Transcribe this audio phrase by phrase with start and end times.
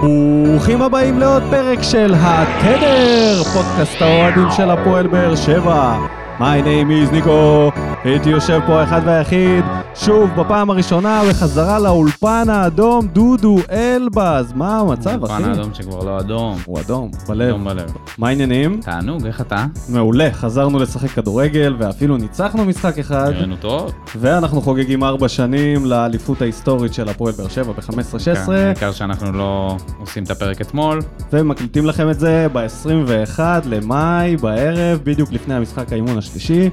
[0.00, 5.96] ברוכים הבאים לעוד פרק של התדר, פודקאסט האוהדים של הפועל באר שבע.
[6.38, 7.70] My name is ניקו,
[8.04, 15.24] הייתי יושב פה האחד והיחיד, שוב בפעם הראשונה בחזרה לאולפן האדום, דודו אלבז, מה המצב
[15.24, 15.32] אחי?
[15.32, 16.58] האולפן האדום שכבר לא אדום.
[16.64, 17.48] הוא אדום, בלב.
[17.48, 17.92] אדום בלב.
[18.18, 18.80] מה העניינים?
[18.82, 19.66] תענוג, איך אתה?
[19.88, 23.30] מעולה, חזרנו לשחק כדורגל ואפילו ניצחנו משחק אחד.
[23.34, 23.92] נראינו טוב.
[24.16, 28.46] ואנחנו חוגגים ארבע שנים לאליפות ההיסטורית של הפועל באר שבע ב-15-16.
[28.46, 31.00] כן, העיקר שאנחנו לא עושים את הפרק אתמול.
[31.32, 36.70] ומקליטים לכם את זה ב-21 למאי בערב, בדיוק לפני המשחק האימון השלישי,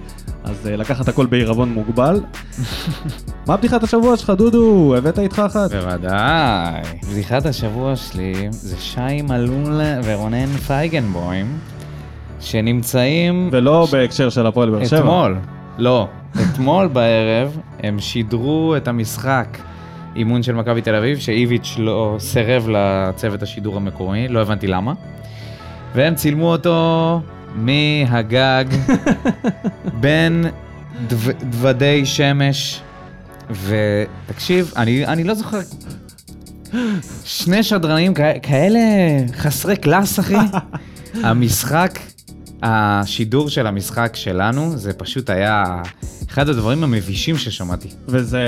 [0.49, 2.21] אז uh, לקחת הכל בעירבון מוגבל.
[3.47, 4.95] מה בדיחת השבוע שלך, דודו?
[4.97, 5.71] הבאת איתך אחת?
[5.71, 6.81] בוודאי.
[7.11, 11.59] בדיחת השבוע שלי זה שי מלול ורונן פייגנבוים,
[12.39, 13.49] שנמצאים...
[13.52, 14.99] ולא בהקשר של הפועל באר שבע.
[14.99, 15.38] אתמול.
[15.77, 16.07] לא.
[16.41, 19.57] אתמול בערב הם שידרו את המשחק
[20.16, 24.93] אימון של מכבי תל אביב, שאיביץ' לא סירב לצוות השידור המקורי, לא הבנתי למה.
[25.95, 27.22] והם צילמו אותו
[27.58, 28.66] מהגג
[30.02, 30.45] בין
[31.08, 31.16] דו,
[31.50, 32.81] דוודי שמש,
[33.50, 35.59] ותקשיב, אני, אני לא זוכר,
[37.23, 38.80] שני שדרנים כ- כאלה
[39.33, 40.35] חסרי קלאס, אחי.
[41.23, 42.00] המשחק,
[42.63, 45.81] השידור של המשחק שלנו, זה פשוט היה
[46.38, 47.88] אחד הדברים המבישים ששמעתי.
[48.07, 48.39] וזה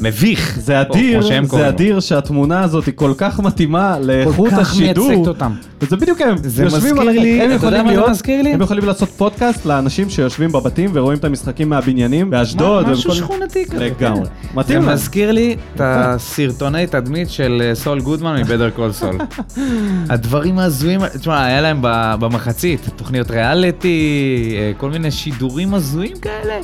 [0.00, 0.58] מביך.
[0.60, 1.72] זה או אדיר, שהם זה קוראים לו.
[1.74, 5.08] אדיר שהתמונה הזאת היא כל כך מתאימה לאיכות כך השידור.
[5.08, 5.52] מייצגת אותם.
[5.82, 8.10] וזה בדיוק הם, זה יושבים מזכיר על- לי- הם אתה יודע יכולים מה זה להיות,
[8.10, 8.52] מזכיר לי?
[8.52, 12.88] הם יכולים לעשות פודקאסט לאנשים שיושבים בבתים ורואים את המשחקים מהבניינים באשדוד.
[12.88, 13.84] משהו ובכל- שכונתי כזה.
[13.84, 14.24] לגמרי.
[14.24, 14.92] זה מתאים להם.
[14.94, 19.18] מזכיר לי את הסרטוני תדמית של אה, סול גודמן מבדר קול סול.
[20.14, 23.98] הדברים ההזויים, תשמע, היה להם ב- במחצית, תוכניות ריאליטי,
[24.58, 26.54] אה, כל מיני שידורים הזויים כאלה.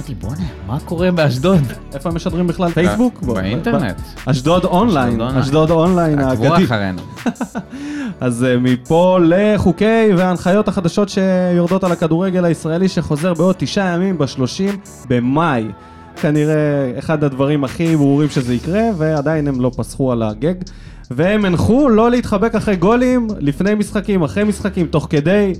[0.00, 1.60] אמרתי, בואנה, מה קורה באשדוד?
[1.94, 2.70] איפה הם משדרים בכלל?
[2.70, 3.22] פייסבוק?
[3.22, 3.96] באינטרנט.
[4.26, 5.20] אשדוד אונליין.
[5.20, 6.64] אשדוד אונליין עקבו האגדי.
[6.64, 7.02] אחרינו.
[8.20, 14.76] אז אה, מפה לחוקי וההנחיות החדשות שיורדות על הכדורגל הישראלי שחוזר בעוד תשעה ימים ב-30
[15.08, 15.64] במאי.
[16.20, 16.54] כנראה
[16.98, 20.54] אחד הדברים הכי ברורים שזה יקרה, ועדיין הם לא פסחו על הגג.
[21.10, 25.52] והם הנחו לא להתחבק אחרי גולים, לפני משחקים, אחרי משחקים, תוך כדי.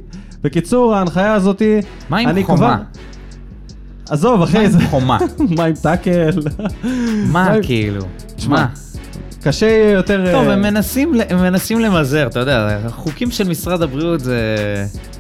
[0.43, 1.81] בקיצור, ההנחיה הזאתי...
[2.11, 2.57] מה עם חומה?
[2.57, 2.75] כבר-
[4.11, 4.79] עזוב, מה אחי, עם זה...
[4.91, 5.19] חומה?
[5.57, 6.31] מה עם טאקל?
[6.83, 6.89] מה
[7.27, 8.05] מה- כאילו?
[8.37, 8.67] תשמע, מה?
[9.43, 10.25] קשה יהיה יותר...
[10.33, 14.37] טוב, אה, הם מנסים מנסים למזער, אתה יודע, החוקים של משרד הבריאות זה...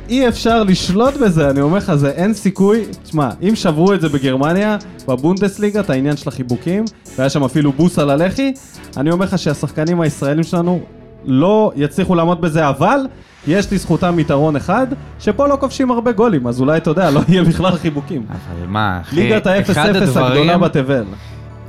[0.08, 2.84] אי אפשר לשלוט בזה, אני אומר לך, זה אין סיכוי.
[3.02, 4.76] תשמע, אם שברו את זה בגרמניה,
[5.08, 6.84] בבונדסליגה, את העניין של החיבוקים,
[7.16, 8.52] והיה שם אפילו בוס על הלחי,
[8.96, 10.80] אני אומר לך שהשחקנים הישראלים שלנו
[11.24, 13.00] לא יצליחו לעמוד בזה, אבל
[13.46, 14.86] יש לזכותם יתרון אחד,
[15.18, 18.26] שפה לא כובשים הרבה גולים, אז אולי, אתה יודע, לא יהיה בכלל חיבוקים.
[18.28, 21.04] אבל מה, אחי, ליגת אחד ה-0-0 הגדולה בתבל.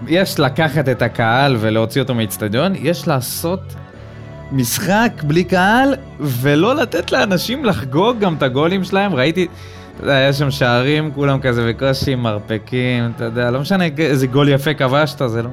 [0.08, 3.76] יש לקחת את הקהל ולהוציא אותו מאיצטדיון, יש לעשות
[4.52, 9.16] משחק בלי קהל, ולא לתת לאנשים לחגוג גם את הגולים שלהם.
[9.16, 9.48] ראיתי,
[9.96, 14.50] אתה יודע, יש שם שערים, כולם כזה בקושי מרפקים, אתה יודע, לא משנה איזה גול
[14.50, 15.50] יפה כבשת, זה לא...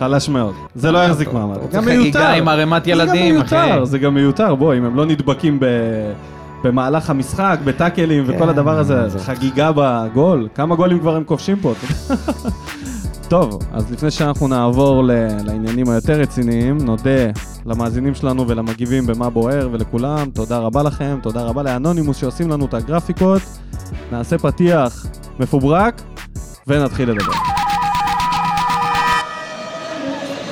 [0.00, 0.54] חלש מאוד.
[0.74, 1.54] זה לא יחזיק מעמד.
[1.56, 2.28] גם רוצה חגיגה מיותר.
[2.28, 3.54] עם ערימת זה ילדים, גם אחי.
[3.66, 5.64] מיותר, זה גם מיותר, בוא, אם הם לא נדבקים ב...
[6.64, 11.56] במהלך המשחק, בטאקלים וכל כן, הדבר הזה, זה- חגיגה בגול, כמה גולים כבר הם כובשים
[11.56, 11.72] פה?
[13.28, 15.10] טוב, אז לפני שאנחנו נעבור ל-
[15.44, 17.10] לעניינים היותר רציניים, נודה
[17.66, 22.74] למאזינים שלנו ולמגיבים במה בוער ולכולם, תודה רבה לכם, תודה רבה לאנונימוס שעושים לנו את
[22.74, 23.42] הגרפיקות,
[24.12, 25.06] נעשה פתיח
[25.40, 26.02] מפוברק
[26.66, 27.59] ונתחיל לדבר.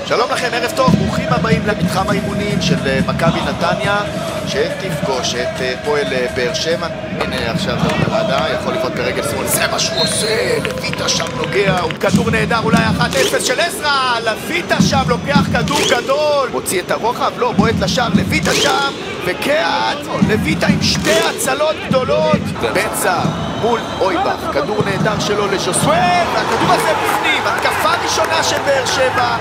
[0.08, 4.00] שלום לכם, ערב טוב, ברוכים הבאים למתחם האימונים של אה, מכבי נתניה
[4.48, 6.86] שתפגוש את אה, פועל אה, באר שבע.
[7.20, 7.76] הנה עכשיו
[8.08, 12.58] ברדה, יכול לבעוט ברגל שמאל, זה מה שהוא עושה, לויטה שם נוגע, הוא כדור נהדר,
[12.64, 18.08] אולי 1-0 של עזרא, לויטה שם לוקח כדור גדול, מוציא את הרוחב, לא, בועט לשער,
[18.14, 18.92] לויטה שם,
[19.24, 19.98] וקהת,
[20.28, 22.40] לויטה עם שתי הצלות גדולות,
[22.74, 23.26] בן סער
[23.62, 29.36] מול אויבך, כדור נהדר שלו לז'וסואל, והכדור הזה בפנים, התקפה ראשונה של באר שבע,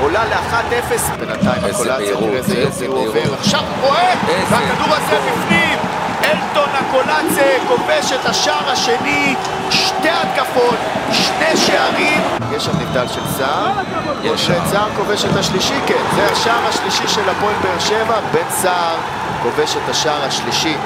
[0.00, 4.18] עולה ל-1-0, בינתיים הקולציה, תראה איזה יופי הוא עובר, עכשיו הוא בועט,
[4.50, 5.78] והכדור הזה בפנים,
[6.24, 9.34] אלטון הקולציה כובש את השער השני,
[9.70, 10.74] שתי התקפות,
[11.12, 12.20] שני שערים.
[12.52, 13.72] יש שם נבדל של סער,
[14.34, 18.96] משה סער כובש את השלישי, כן, זה השער השלישי של הפועל באר שבע, בן סער
[19.42, 20.76] כובש את השער השלישי.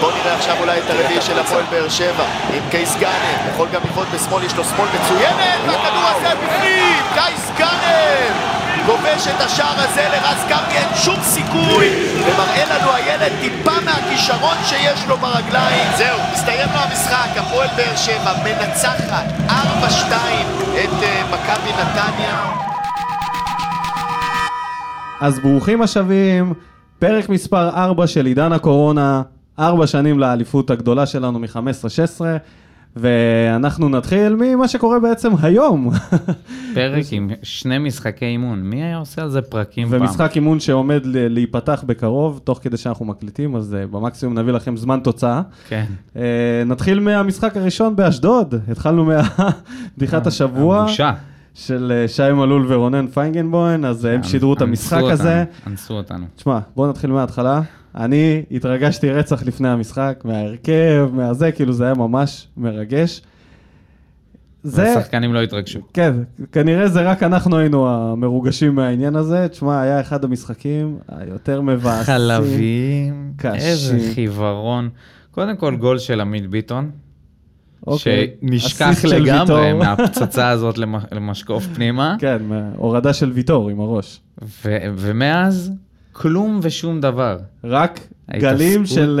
[0.00, 2.24] בואו נראה עכשיו אולי את הרביעי של הפועל באר שבע.
[2.54, 7.50] עם קייס גאנם, יכול גם לבעוט בשמאל, יש לו שמאל מצוינת, והכדור הזה בפנים, קייס
[7.58, 14.56] גאנם כובש את השער הזה לרז כרמי, אין שום סיכוי ומראה לנו הילד טיפה מהכישרון
[14.64, 15.88] שיש לו ברגליים.
[15.96, 19.52] זהו, מסתיים לו המשחק, הפועל באר שבע מנצחת 4-2
[20.84, 22.50] את uh, מכבי נתניה.
[25.20, 26.54] אז ברוכים השבים,
[26.98, 29.22] פרק מספר 4 של עידן הקורונה,
[29.58, 32.20] 4 שנים לאליפות הגדולה שלנו מ-15-16,
[32.96, 35.90] ואנחנו נתחיל ממה שקורה בעצם היום.
[36.74, 40.00] פרק עם שני משחקי אימון, מי היה עושה על זה פרקים פעם?
[40.00, 45.00] ומשחק אימון שעומד להיפתח בקרוב, תוך כדי שאנחנו מקליטים, אז uh, במקסימום נביא לכם זמן
[45.00, 45.42] תוצאה.
[45.68, 45.84] כן.
[46.14, 46.18] Uh,
[46.66, 49.12] נתחיל מהמשחק הראשון באשדוד, התחלנו
[49.96, 51.12] מבדיחת השבוע בושה.
[51.54, 55.44] של אה, שי מלול ורונן פיינגנבוים, אז אה, הם שידרו את המשחק הזה.
[55.66, 56.26] אנסו אותנו.
[56.36, 57.60] תשמע, בואו נתחיל מההתחלה.
[57.96, 63.22] אני התרגשתי רצח לפני המשחק, מההרכב, מהזה, כאילו זה היה ממש מרגש.
[64.62, 65.80] זה, השחקנים לא התרגשו.
[65.94, 66.12] כן,
[66.52, 69.46] כנראה זה רק אנחנו היינו המרוגשים מהעניין הזה.
[69.50, 72.04] תשמע, היה אחד המשחקים היותר מבאסים.
[72.04, 73.54] חלבים, קשים.
[73.60, 74.88] איזה חיוורון.
[75.30, 76.90] קודם כל גול של עמית ביטון,
[77.86, 78.30] אוקיי.
[78.42, 79.72] שנשכח לגמרי.
[79.72, 82.42] מהפצצה הזאת למ- למשקוף פנימה, כן,
[82.76, 84.20] הורדה של ויטור עם הראש.
[84.42, 85.72] ו- ומאז
[86.20, 87.38] כלום ושום דבר.
[87.64, 88.00] רק
[88.32, 89.20] גלים של...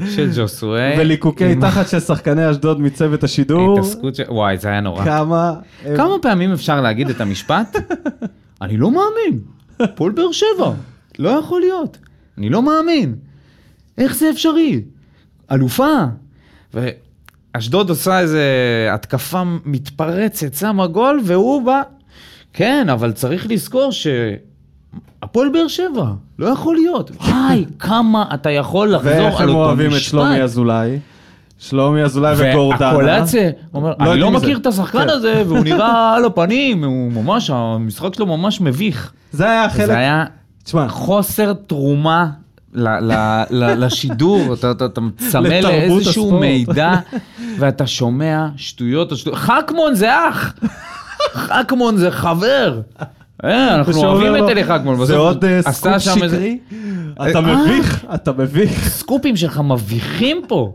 [0.00, 0.94] אה, של ג'וסואי.
[1.00, 3.76] וליקוקי תחת של שחקני אשדוד מצוות השידור.
[3.78, 4.22] ההתעסקות של...
[4.28, 5.04] וואי, זה היה נורא.
[5.04, 5.54] כמה...
[5.84, 7.76] הם- כמה פעמים אפשר להגיד את המשפט?
[8.62, 9.40] אני לא מאמין.
[9.80, 10.72] הפועל באר שבע.
[11.18, 11.98] לא יכול להיות.
[12.38, 13.14] אני לא מאמין.
[13.98, 14.82] איך זה אפשרי?
[15.52, 15.92] אלופה.
[16.74, 18.42] ואשדוד עושה איזה
[18.92, 21.82] התקפה מתפרצת, שמה גול, והוא בא...
[22.52, 24.06] כן, אבל צריך לזכור ש...
[25.22, 26.04] הפועל באר שבע,
[26.38, 27.10] לא יכול להיות.
[27.10, 29.48] וואי, כמה אתה יכול לחזור על אותו ואיך משפט.
[29.48, 30.98] הם אוהבים את שלומי אזולאי.
[31.58, 32.86] שלומי אזולאי וגורדנה.
[32.88, 35.08] והקולציה, הוא אומר, לא אני לא מזה." מכיר את השחקן כן.
[35.10, 39.12] הזה, והוא נראה על הפנים, הוא ממש, המשחק שלו ממש מביך.
[39.32, 39.86] זה היה חלק...
[39.86, 40.24] זה היה
[40.64, 42.26] תשמע, חוסר תרומה
[42.74, 46.40] ל- ל- ל- לשידור, אתה- אתה אתה מצמא לאיזשהו הספורט.
[46.40, 46.94] מידע,
[47.58, 49.38] ואתה שומע שטויות שטויות.
[49.38, 50.54] חכמון זה אח!
[51.34, 52.80] חכמון זה חבר!
[53.44, 55.06] אה, אנחנו אוהבים את אלי חכמון.
[55.06, 56.58] זה עוד אה, סקופ שקרי?
[57.14, 57.40] אתה אה?
[57.40, 58.88] מביך, אתה מביך.
[58.88, 60.74] סקופים שלך מביכים פה.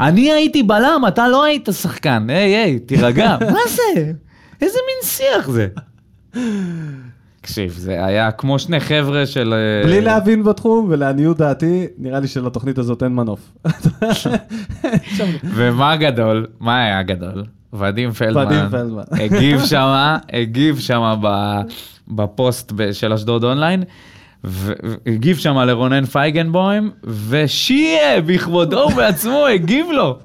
[0.00, 2.26] אני הייתי בלם, אתה לא היית שחקן.
[2.30, 3.36] היי, היי, תירגע.
[3.54, 4.12] מה זה?
[4.62, 5.66] איזה מין שיח זה?
[7.40, 9.54] תקשיב, זה היה כמו שני חבר'ה של...
[9.84, 13.52] בלי להבין בתחום, ולעניות דעתי, נראה לי שלתוכנית הזאת אין מנוף.
[15.54, 16.46] ומה גדול?
[16.60, 17.44] מה היה גדול?
[17.72, 18.46] ודים פלדמן.
[18.46, 19.02] ודים פלדמן.
[19.10, 21.60] הגיב שמה, הגיב שמה ב-
[22.10, 23.82] בפוסט של אשדוד אונליין.
[24.44, 30.18] והגיב שם לרונן פייגנבוים, ושיהיה בכבודו ובעצמו הגיב לו,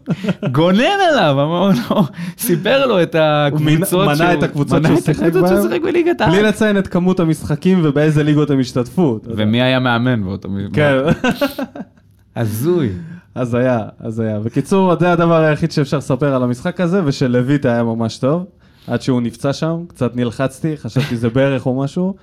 [0.51, 2.03] גונן עליו, אמר לו,
[2.37, 5.59] סיפר לו את הוא מנ- הקבוצות מנה את הקבוצות מנה שהוא את שיחק הקבוצות שהוא
[5.59, 6.31] בהן, שיחק בליגת העל.
[6.31, 9.19] בלי לציין את כמות המשחקים ובאיזה ליגות הם השתתפו.
[9.25, 10.97] ומי היה מאמן באותו כן.
[12.35, 12.89] הזוי.
[13.35, 14.39] אז היה, אז היה.
[14.39, 18.45] בקיצור, זה הדבר היחיד שאפשר לספר על המשחק הזה, ושלויט היה ממש טוב.
[18.87, 22.15] עד שהוא נפצע שם, קצת נלחצתי, חשבתי זה ברך או משהו,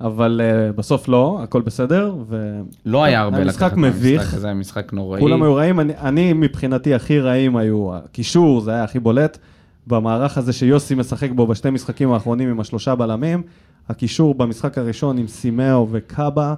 [0.00, 2.60] אבל uh, בסוף לא, הכל בסדר, ו...
[2.86, 4.20] לא היה הרבה לקחת מביך.
[4.20, 5.20] מהמשחק הזה, היה משחק נוראי.
[5.20, 9.38] כולם היו רעים, אני, אני מבחינתי הכי רעים היו, הקישור זה היה הכי בולט,
[9.86, 13.42] במערך הזה שיוסי משחק בו בשתי משחקים האחרונים עם השלושה בלמים,
[13.88, 16.54] הקישור במשחק הראשון עם סימאו וקאבה,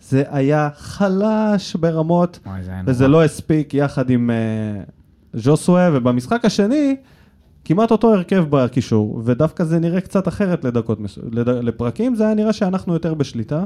[0.00, 3.18] זה היה חלש ברמות, וואי, זה וזה נורא.
[3.20, 4.90] לא הספיק יחד עם uh,
[5.38, 6.96] ז'וסווה, ובמשחק השני,
[7.70, 10.98] כמעט אותו הרכב בקישור, ודווקא זה נראה קצת אחרת לדקות,
[11.32, 11.48] לד...
[11.48, 13.64] לפרקים, זה היה נראה שאנחנו יותר בשליטה,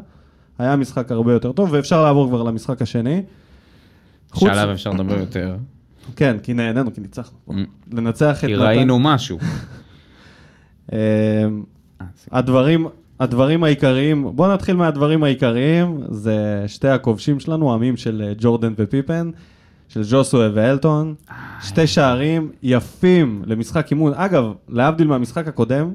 [0.59, 3.23] היה משחק הרבה יותר טוב, ואפשר לעבור כבר למשחק השני.
[4.31, 5.57] חוץ- שעליו אפשר לדבר יותר.
[6.17, 7.39] כן, כי נהנינו, כי ניצחנו.
[7.93, 8.49] לנצח את...
[8.49, 9.39] כי ראינו משהו.
[10.93, 11.47] אה,
[12.33, 12.87] הדברים,
[13.21, 19.31] הדברים העיקריים, בואו נתחיל מהדברים העיקריים, זה שתי הכובשים שלנו, עמים של אה, ג'ורדן ופיפן,
[19.95, 21.15] של ג'וסווה ואלטון,
[21.63, 24.13] שתי שערים יפים למשחק אימון.
[24.15, 25.93] אגב, להבדיל מהמשחק הקודם,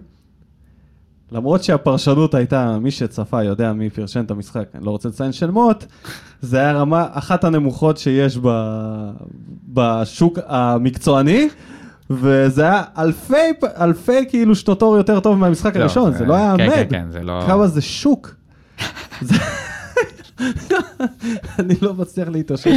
[1.31, 5.85] למרות שהפרשנות הייתה, מי שצפה יודע מי פרשן את המשחק, אני לא רוצה לציין שמות,
[6.41, 8.49] זה היה רמה, אחת הנמוכות שיש ב,
[9.73, 11.47] בשוק המקצועני,
[12.09, 13.35] וזה היה אלפי,
[13.79, 16.73] אלפי כאילו שנות אור יותר טוב מהמשחק לא, הראשון, זה- זה לא היה כן, עמד.
[16.75, 18.35] כן, כן, זה לא- כמה זה שוק.
[21.59, 22.67] אני לא מצליח להתאושש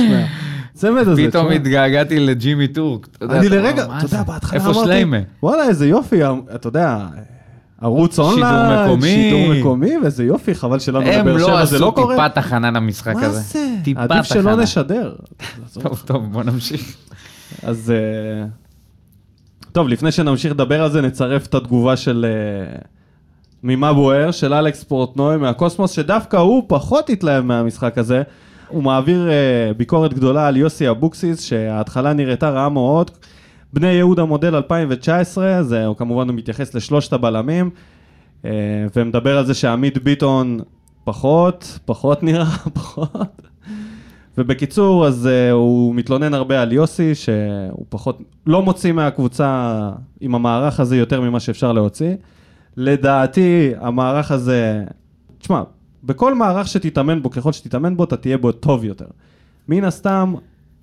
[0.75, 1.29] מהצמד הזה.
[1.29, 1.55] פתאום תשמע.
[1.55, 3.09] התגעגעתי לג'ימי טורק.
[3.31, 4.23] אני לרגע, מה אתה יודע?
[4.23, 5.17] בהתחלה איפה אמרתי, שליימה?
[5.43, 6.21] וואלה, איזה יופי,
[6.55, 7.07] אתה יודע,
[7.81, 9.09] ערוץ אונליין, מקומי.
[9.09, 12.17] שידור מקומי, ואיזה יופי, חבל שלנו הם בבאר לא שבע זה לא עשו קורה.
[12.29, 13.41] טיפת הכנה למשחק מה הזה.
[13.41, 13.75] זה?
[13.85, 14.57] טיפת עדיף שלא.
[14.57, 15.15] נשדר.
[15.83, 16.97] טוב, טוב, בוא נמשיך.
[17.63, 17.91] אז...
[17.91, 18.47] אה,
[19.73, 22.27] טוב, לפני שנמשיך לדבר על זה, נצרף את התגובה של...
[22.29, 22.79] אה,
[23.63, 28.23] ממה בוער, של אלכס פורטנוי מהקוסמוס, שדווקא הוא פחות התלהב מהמשחק הזה.
[28.73, 33.11] הוא מעביר אה, ביקורת גדולה על יוסי אבוקסיס, שההתחלה נראתה רעה מאוד.
[33.73, 37.71] בני יהודה מודל 2019, זה הוא כמובן הוא מתייחס לשלושת הבלמים,
[38.45, 38.51] אה,
[38.97, 40.61] ומדבר על זה שעמית ביטון
[41.05, 43.43] פחות, פחות נראה, פחות.
[44.39, 50.81] ובקיצור, אז uh, הוא מתלונן הרבה על יוסי, שהוא פחות, לא מוציא מהקבוצה עם המערך
[50.81, 52.15] הזה יותר ממה שאפשר להוציא.
[52.77, 54.85] לדעתי, המערך הזה,
[55.39, 55.63] תשמע,
[56.05, 59.07] בכל מערך שתתאמן בו, ככל שתתאמן בו, אתה תהיה בו טוב יותר.
[59.69, 60.35] מן הסתם,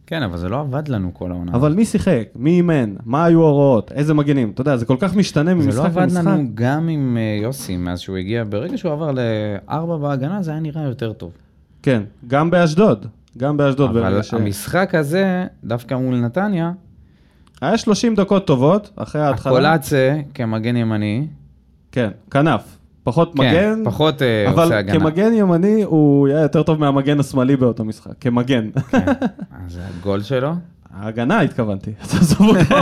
[0.08, 1.52] כן, אבל זה לא עבד לנו כל העונה.
[1.54, 2.24] אבל מי שיחק?
[2.36, 2.94] מי אימן?
[3.06, 3.92] מה היו ההוראות?
[3.92, 4.52] איזה מגנים?
[4.54, 6.24] אתה יודע, זה כל כך משתנה זה ממשחק לא עבד למשחק.
[6.26, 8.44] לנו גם עם אה, יוסי מאז שהוא הגיע.
[8.50, 11.32] ברגע שהוא עבר לארבע בהגנה, זה היה נראה יותר טוב.
[11.84, 13.06] כן, גם באשדוד.
[13.38, 13.98] גם באשדוד.
[13.98, 16.72] אבל ש- המשחק הזה, דווקא מול נתניה,
[17.62, 19.54] היה 30 דקות טובות, אחרי ההתחלה.
[19.54, 21.28] הקולאצה כמגן ימני,
[21.92, 22.78] כן, כנף.
[23.10, 25.00] פחות כן, מגן, פחות אה, אבל עושה הגנה.
[25.00, 28.70] כמגן ימני הוא היה יותר טוב מהמגן השמאלי באותו משחק, כמגן.
[28.90, 29.06] כן.
[29.66, 30.54] אז הגול שלו,
[30.94, 32.76] ההגנה התכוונתי, תעזוב אותו.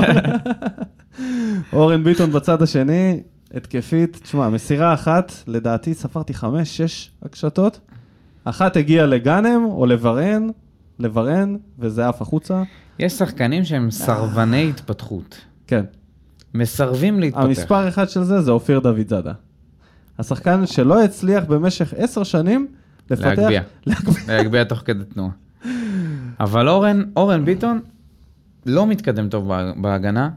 [1.74, 3.20] אורן ביטון בצד השני,
[3.54, 7.80] התקפית, תשמע, מסירה אחת, לדעתי ספרתי חמש, שש הקשתות.
[8.44, 10.48] אחת הגיעה לגאנם או לברן,
[11.00, 12.64] לברן, וזה עף החוצה.
[13.00, 15.38] יש שחקנים שהם סרבני התפתחות.
[15.68, 15.84] כן.
[16.54, 17.44] מסרבים להתפתח.
[17.44, 19.34] המספר אחד של זה זה אופיר דוד זאדה.
[20.20, 22.68] השחקן שלא הצליח במשך עשר שנים
[23.12, 23.26] לפתח...
[23.26, 23.62] להגביה.
[24.28, 24.66] להגביה.
[24.66, 25.32] תוך כדי תנועה.
[26.40, 27.80] אבל אורן, אורן ביטון
[28.66, 30.30] לא מתקדם טוב בה- בהגנה.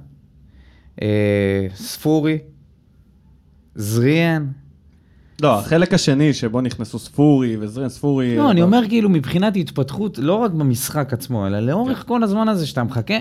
[1.02, 2.38] אה, ספורי,
[3.74, 4.46] זריאן.
[5.42, 8.36] לא, החלק השני שבו נכנסו ספורי וזרין ספורי...
[8.36, 12.66] לא, אני אומר כאילו מבחינת התפתחות, לא רק במשחק עצמו, אלא לאורך כל הזמן הזה
[12.66, 13.14] שאתה מחכה,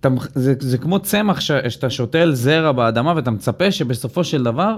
[0.00, 4.76] אתה, זה, זה כמו צמח ש, שאתה שותל זרע באדמה ואתה מצפה שבסופו של דבר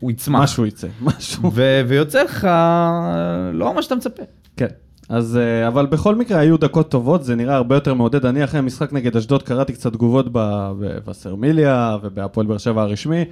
[0.00, 0.40] הוא יצמח.
[0.42, 1.50] משהו יצא, משהו.
[1.54, 2.44] ו- ויוצא לך
[3.52, 4.22] לא מה שאתה מצפה.
[4.56, 4.66] כן.
[5.08, 8.26] אז, אה, אבל בכל מקרה היו דקות טובות, זה נראה הרבה יותר מעודד.
[8.26, 10.72] אני אחרי המשחק נגד אשדוד קראתי קצת תגובות ב-
[11.04, 13.24] בווסרמיליה ובהפועל באר שבע הרשמי.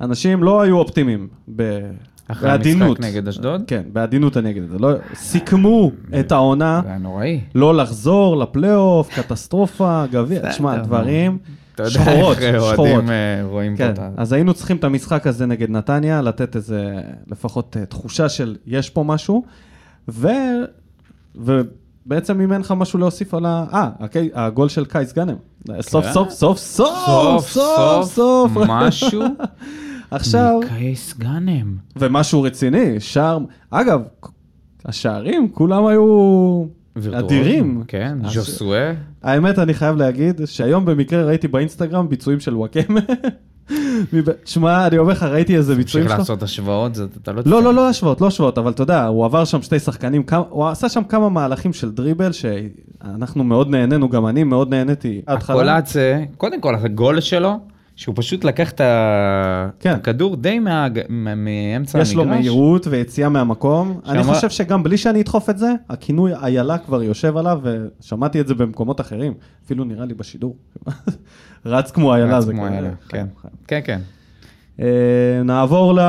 [0.00, 1.90] אנשים לא היו אופטימיים, ב-
[2.28, 2.98] אחרי בעדינות.
[2.98, 3.62] המשחק נגד אשדוד?
[3.66, 4.78] כן, בעדינות אני אגיד את זה.
[4.78, 7.40] לא, סיכמו את העונה, זה היה נוראי.
[7.54, 11.38] לא לחזור לפלייאוף, קטסטרופה, גביע, תשמע, דברים
[11.80, 12.62] אתה יודע שחורות, איך.
[12.62, 14.10] אוהדים אה, רואים פה כן, את ה...
[14.16, 18.90] אז היינו צריכים את המשחק הזה נגד נתניה, לתת איזה, לפחות אה, תחושה של יש
[18.90, 19.44] פה משהו,
[20.08, 20.28] ו...
[21.34, 23.64] ובעצם אם אין לך משהו להוסיף על ה...
[23.72, 25.36] אה, הקי- הגול של קייס גאנם.
[25.80, 26.12] סוף כן.
[26.12, 28.52] סוף, סוף, סוף, סוף סוף, סוף.
[28.68, 29.22] משהו
[30.10, 31.76] עכשיו, מקייס גאנם.
[31.96, 33.38] ומשהו רציני, שער,
[33.70, 34.00] אגב,
[34.84, 36.64] השערים כולם היו
[37.02, 37.82] וירטואוזים, אדירים.
[37.88, 38.92] כן, אז- ז'וסואה.
[39.22, 43.00] האמת, אני חייב להגיד שהיום במקרה ראיתי באינסטגרם ביצועים של וואקמה.
[44.44, 46.22] שמע, אני אומר לך, ראיתי איזה ביצועים צריך שלו.
[46.22, 47.42] לעשות השוואות, זה- אתה לא...
[47.46, 50.44] לא, לא, לא השוואות, לא השוואות, אבל אתה יודע, הוא עבר שם שתי שחקנים, כמה-
[50.50, 55.22] הוא עשה שם כמה מהלכים של דריבל, שאנחנו מאוד נהנינו, גם אני מאוד נהניתי.
[55.26, 57.56] הקולאצה, קודם כל, הגול שלו,
[58.00, 58.80] שהוא פשוט לקח את
[59.80, 59.90] כן.
[59.94, 62.08] הכדור די מהג- מאמצע המגרש.
[62.10, 64.00] יש לו מהירות ויציאה מהמקום.
[64.06, 68.40] אני שמה- חושב שגם בלי שאני אדחוף את זה, הכינוי איילה כבר יושב עליו, ושמעתי
[68.40, 69.32] את זה במקומות אחרים,
[69.66, 70.56] אפילו נראה לי בשידור.
[71.66, 72.38] רץ כמו איילה.
[72.38, 73.26] רץ זה כמו איילה, כן.
[73.66, 74.00] כן, כן.
[74.80, 74.86] אה,
[75.44, 76.00] נעבור ל...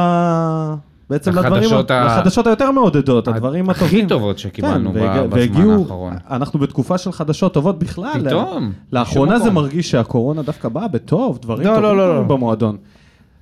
[1.09, 4.07] בעצם לדברים, ה- לחדשות היותר מעודדות, הדברים הכי הטובים.
[4.07, 6.10] טובות שקיבלנו כן, בזמן והגיעו- האחרון.
[6.31, 8.21] אנחנו בתקופה של חדשות טובות בכלל.
[8.25, 9.51] פתאום, לאחרונה זה.
[9.51, 12.21] מרגיש שהקורונה דווקא באה בטוב, דברים לא, טובים לא, לא, לא.
[12.23, 12.77] במועדון.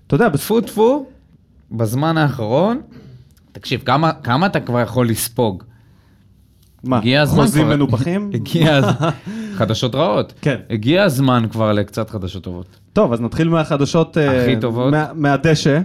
[0.08, 1.06] אתה יודע, טפו טפו,
[1.72, 2.82] בזמן האחרון,
[3.52, 5.64] תקשיב, כמה, כמה אתה כבר יכול לספוג?
[6.84, 7.76] מה, חוזים כבר.
[7.76, 8.30] מנופחים?
[8.34, 9.10] הגיע הזמן,
[9.58, 10.34] חדשות רעות.
[10.42, 10.56] כן.
[10.70, 12.66] הגיע הזמן כבר לקצת חדשות טובות.
[12.94, 14.18] טוב, אז נתחיל מהחדשות...
[14.18, 14.92] אה, הכי טובות.
[14.92, 15.80] מה- מהדשא,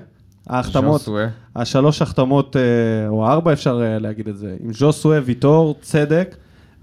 [0.47, 1.09] ההחתמות.
[1.57, 2.63] השלוש החתמות, אה,
[3.09, 6.37] או הארבע אפשר אה, להגיד את זה, עם ז'וסואה, ויטור, צדק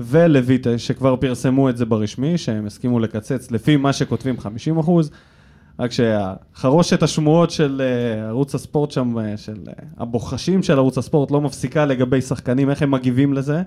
[0.03, 5.11] ולויטה, שכבר פרסמו את זה ברשמי, שהם הסכימו לקצץ לפי מה שכותבים 50 אחוז.
[5.79, 11.31] רק שהחרושת השמועות של אה, ערוץ הספורט שם, אה, של אה, הבוחשים של ערוץ הספורט
[11.31, 13.61] לא מפסיקה לגבי שחקנים, איך הם מגיבים לזה,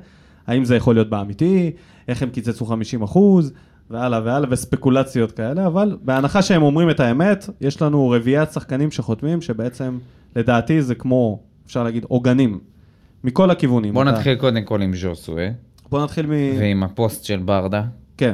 [0.46, 1.70] האם זה יכול להיות באמיתי,
[2.08, 3.52] איך הם קיצצו 50 אחוז,
[3.90, 9.40] והלאה והלאה, וספקולציות כאלה, אבל בהנחה שהם אומרים את האמת, יש לנו רביעיית שחקנים שחותמים,
[9.40, 9.98] שבעצם,
[10.36, 12.58] לדעתי זה כמו, אפשר להגיד, עוגנים,
[13.24, 13.94] מכל הכיוונים.
[13.94, 15.48] בוא אתה- נתחיל קודם כל עם ז'וסואה,
[15.94, 16.30] בוא נתחיל מ...
[16.58, 17.82] ועם הפוסט של ברדה.
[18.16, 18.32] כן.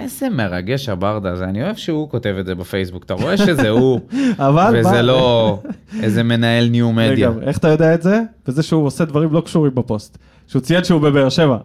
[0.00, 4.00] איזה מרגש הברדה הזה, אני אוהב שהוא כותב את זה בפייסבוק, אתה רואה שזה הוא,
[4.48, 4.74] אבל...
[4.78, 5.58] וזה לא
[6.02, 7.28] איזה מנהל new media.
[7.28, 7.44] לגמרי.
[7.44, 8.20] איך אתה יודע את זה?
[8.48, 10.18] וזה שהוא עושה דברים לא קשורים בפוסט.
[10.46, 11.58] שהוא ציין שהוא בבאר שבע.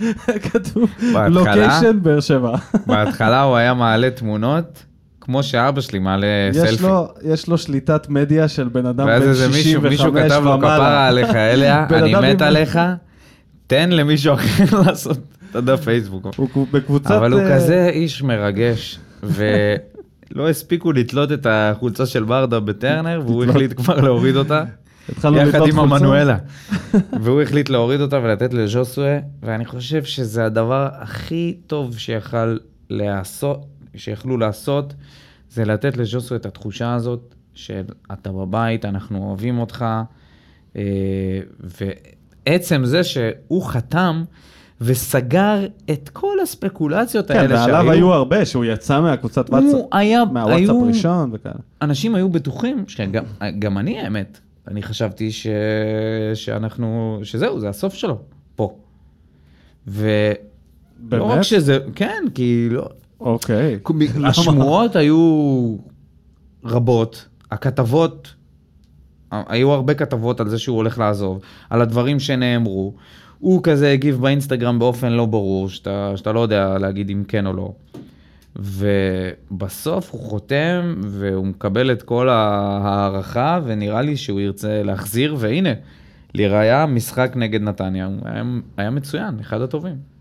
[0.50, 0.90] כתוב?
[1.28, 2.56] location באר שבע.
[2.86, 4.84] בהתחלה הוא היה מעלה תמונות,
[5.24, 6.82] כמו שאבא שלי מעלה יש סלפי.
[6.82, 10.42] לו, יש לו שליטת מדיה של בן אדם ואז בן איזה מישהו, 65 מישהו כתב
[10.44, 10.76] לו ומעלה.
[10.76, 12.78] כפרה עליך אליה, אני מת עם- עליך,
[13.66, 15.18] תן למישהו אחר לעשות
[15.50, 16.26] את הדף פייסבוק.
[16.36, 17.10] הוא בקבוצת...
[17.10, 18.98] אבל הוא אה, כזה איש מרגש,
[20.34, 23.44] לא הספיקו לתלות את החולצה של ברדה בטרנר, והוא.
[23.44, 24.64] החליט כבר להוריד אותה,
[25.08, 25.78] יחד עם.
[25.78, 26.36] המנואלה.
[27.20, 32.56] והוא החליט להוריד אותה ולתת לז'וסווה, ואני חושב שזה הדבר הכי טוב שיכל
[32.90, 33.60] לעשות,
[33.96, 34.94] שיכלו לעשות,
[35.50, 37.82] זה לתת לז'וסווה את התחושה הזאת של
[38.12, 39.84] אתה בבית, אנחנו אוהבים אותך,
[40.76, 40.82] אה,
[42.46, 44.24] ועצם זה שהוא חתם
[44.80, 50.68] וסגר את כל הספקולציות כן, האלה ועליו היו הרבה, שהוא יצא מהקבוצת וואטסאפ, היה, מהוואטסאפ
[50.68, 51.54] היו, ראשון וכאלה.
[51.82, 53.24] אנשים היו בטוחים, שגם
[53.58, 55.46] גם אני האמת, אני חשבתי ש...
[56.34, 58.18] שאנחנו, שזהו, זה הסוף שלו,
[58.56, 58.76] פה.
[59.86, 60.04] ולא
[60.98, 61.30] באמת?
[61.30, 62.88] רק שזה, כן, כי לא...
[63.24, 63.78] אוקיי.
[64.24, 65.76] השמועות היו
[66.64, 68.34] רבות, הכתבות,
[69.30, 71.40] היו הרבה כתבות על זה שהוא הולך לעזוב,
[71.70, 72.94] על הדברים שנאמרו.
[73.38, 77.52] הוא כזה הגיב באינסטגרם באופן לא ברור, שאתה, שאתה לא יודע להגיד אם כן או
[77.52, 77.72] לא.
[78.56, 85.72] ובסוף הוא חותם והוא מקבל את כל ההערכה, ונראה לי שהוא ירצה להחזיר, והנה,
[86.34, 88.42] לראיה, משחק נגד נתניה, הוא היה,
[88.76, 90.13] היה מצוין, אחד הטובים.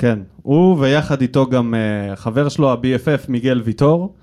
[0.00, 4.14] כן, הוא ויחד איתו גם אה, חבר שלו, ה-BFF, מיגל ויטור,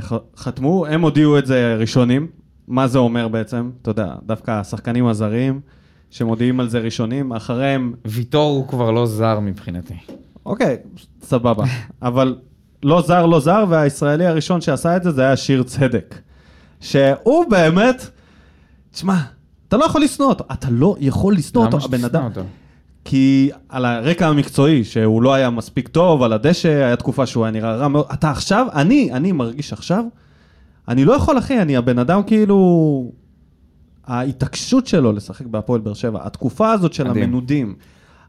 [0.00, 2.26] ח- חתמו, הם הודיעו את זה ראשונים.
[2.68, 3.70] מה זה אומר בעצם?
[3.82, 5.60] אתה יודע, דווקא השחקנים הזרים
[6.10, 9.94] שמודיעים על זה ראשונים, אחריהם, ויטור הוא כבר לא זר מבחינתי.
[10.46, 10.76] אוקיי,
[11.22, 11.64] סבבה.
[12.02, 12.36] אבל
[12.82, 16.14] לא זר, לא זר, והישראלי הראשון שעשה את זה, זה היה שיר צדק.
[16.80, 18.10] שהוא באמת,
[18.90, 19.16] תשמע,
[19.68, 22.24] אתה לא יכול לשנוא אותו, אתה לא יכול לשנוא אותו, הבן אדם.
[22.24, 22.40] אותו?
[23.10, 27.50] כי על הרקע המקצועי, שהוא לא היה מספיק טוב, על הדשא, היה תקופה שהוא היה
[27.50, 28.06] נראה רע מאוד.
[28.12, 30.04] אתה עכשיו, אני, אני מרגיש עכשיו,
[30.88, 33.10] אני לא יכול, אחי, אני הבן אדם כאילו...
[34.06, 37.24] ההתעקשות שלו לשחק בהפועל באר שבע, התקופה הזאת של מדהים.
[37.24, 37.74] המנודים,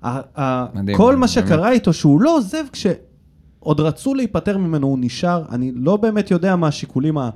[0.03, 1.19] מדהים, כל באמת.
[1.19, 6.31] מה שקרה איתו, שהוא לא עוזב כשעוד רצו להיפטר ממנו, הוא נשאר, אני לא באמת
[6.31, 7.29] יודע מה השיקולים ה...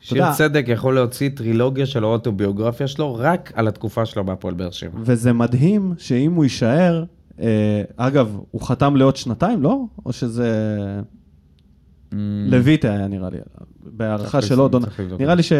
[0.00, 4.70] שיר יודע, צדק יכול להוציא טרילוגיה של האוטוביוגרפיה שלו רק על התקופה שלו בהפועל באר
[4.70, 4.98] שבע.
[5.02, 7.04] וזה מדהים שאם הוא יישאר,
[7.40, 9.84] אה, אגב, הוא חתם לעוד שנתיים, לא?
[10.06, 10.50] או שזה...
[12.10, 12.14] Mm,
[12.46, 13.38] לויטה היה נראה לי,
[13.84, 14.84] בהערכה שלו, לבדוק.
[15.18, 15.52] נראה לי ש...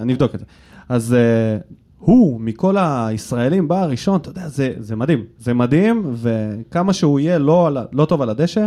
[0.00, 0.46] אני אבדוק את זה.
[0.88, 1.58] אז אה,
[1.98, 5.24] הוא, מכל הישראלים, בא הראשון, אתה יודע, זה, זה מדהים.
[5.38, 8.66] זה מדהים, וכמה שהוא יהיה לא, לא טוב על הדשא,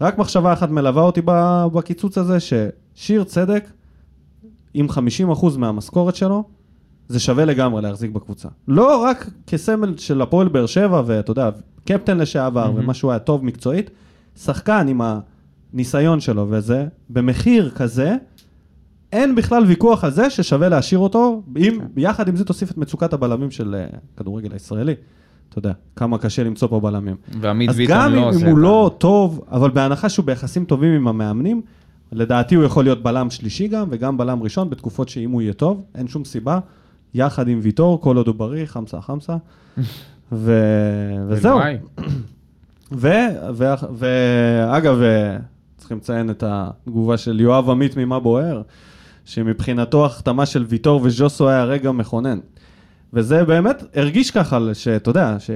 [0.00, 1.20] רק מחשבה אחת מלווה אותי
[1.72, 3.64] בקיצוץ הזה, ששיר צדק,
[4.74, 4.94] עם 50%
[5.58, 6.44] מהמשכורת שלו,
[7.08, 8.48] זה שווה לגמרי להחזיק בקבוצה.
[8.68, 11.50] לא רק כסמל של הפועל באר שבע, ואתה יודע,
[11.84, 12.84] קפטן לשעבר, מהמם.
[12.84, 13.90] ומשהו היה טוב מקצועית,
[14.38, 15.00] שחקן עם
[15.72, 18.14] הניסיון שלו וזה, במחיר כזה,
[19.12, 23.12] אין בכלל ויכוח על זה ששווה להשאיר אותו, אם יחד עם זה תוסיף את מצוקת
[23.12, 24.94] הבלמים של אה, כדורגל הישראלי.
[25.48, 27.16] אתה יודע, כמה קשה למצוא פה בלמים.
[27.40, 30.08] ועמית אז ביטון גם לא אם, עושה אם את הוא ה- לא טוב, אבל בהנחה
[30.08, 31.62] שהוא ביחסים טובים עם המאמנים,
[32.12, 35.84] לדעתי הוא יכול להיות בלם שלישי גם, וגם בלם ראשון, בתקופות שאם הוא יהיה טוב,
[35.94, 36.58] אין שום סיבה,
[37.14, 39.36] יחד עם ויטור, כל עוד הוא בריא, חמסה חמסה.
[40.32, 40.60] ו...
[41.28, 41.56] וזהו.
[41.56, 41.76] וואי,
[42.92, 43.08] ו...
[43.54, 43.64] ו...
[43.94, 45.36] ואגב, אה,
[45.76, 48.62] צריכים לציין את התגובה של יואב עמית ממה בוער,
[49.24, 52.38] שמבחינתו החתמה של ויטור וז'וסו היה רגע מכונן.
[53.12, 55.50] וזה באמת הרגיש ככה, שאתה יודע, ש...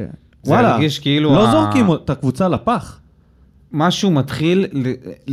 [0.47, 3.01] וואלה, הרגיש כאילו לא ה- זורקים את הקבוצה לפח.
[3.73, 4.67] משהו מתחיל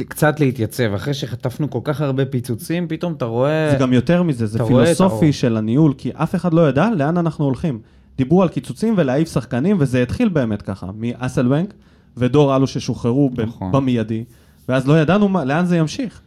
[0.08, 3.70] קצת להתייצב, אחרי שחטפנו כל כך הרבה פיצוצים, פתאום אתה רואה...
[3.72, 5.34] זה גם יותר מזה, זה פילוסופי.
[5.34, 7.80] של הניהול, כי אף אחד לא ידע לאן אנחנו הולכים.
[8.18, 11.74] דיברו על קיצוצים ולהעיף שחקנים, וזה התחיל באמת ככה, מאסלבנק
[12.18, 13.72] ודור אלו ששוחררו נכון.
[13.72, 14.24] במיידי,
[14.70, 16.22] ואז לא ידענו מה, לאן זה ימשיך.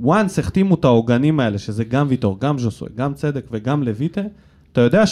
[0.00, 4.20] וואנס החתימו את העוגנים האלה, שזה גם ויטור, גם ז'וסוי, גם צדק וגם לויטה,
[4.72, 5.04] אתה יודע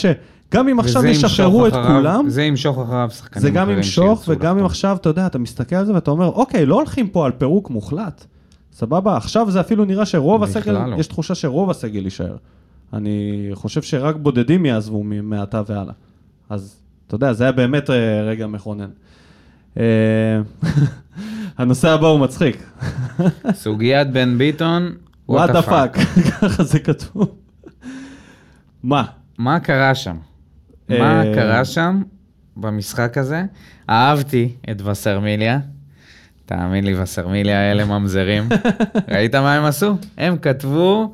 [0.51, 4.25] שגם אם עכשיו ישחררו את אחריו- כולם, זה ימשוך אחריו שחקנים זה גם אחרים ימשוך,
[4.29, 4.65] וגם אם.
[4.65, 7.71] עכשיו, אתה יודע, אתה מסתכל על זה ואתה אומר, אוקיי, לא הולכים פה על פירוק
[7.71, 8.25] מוחלט.
[8.73, 10.97] סבבה, עכשיו זה אפילו נראה שרוב הסגל, לא.
[10.97, 12.37] יש תחושה שרוב הסגל יישאר.
[12.93, 15.93] אני חושב שרק בודדים יעזבו מעתה והלאה.
[16.51, 18.91] אז, אתה יודע, זה היה באמת אה, רגע מכונן.
[19.79, 19.85] אה,
[21.59, 22.71] הנושא הבא הוא מצחיק.
[23.53, 24.93] סוגיית בן ביטון,
[25.29, 25.63] What the.
[25.63, 25.97] fuck,
[26.41, 27.35] ככה זה כתוב.
[28.83, 29.05] מה?
[29.39, 30.17] מה קרה שם?
[30.93, 32.03] אה, מה קרה שם
[32.57, 33.45] במשחק הזה?
[33.91, 35.59] אהבתי את וסרמיליה.
[36.47, 38.49] תאמין לי, וסרמיליה האלה ממזרים.
[39.13, 39.97] ראית מה הם עשו?
[40.19, 41.13] הם כתבו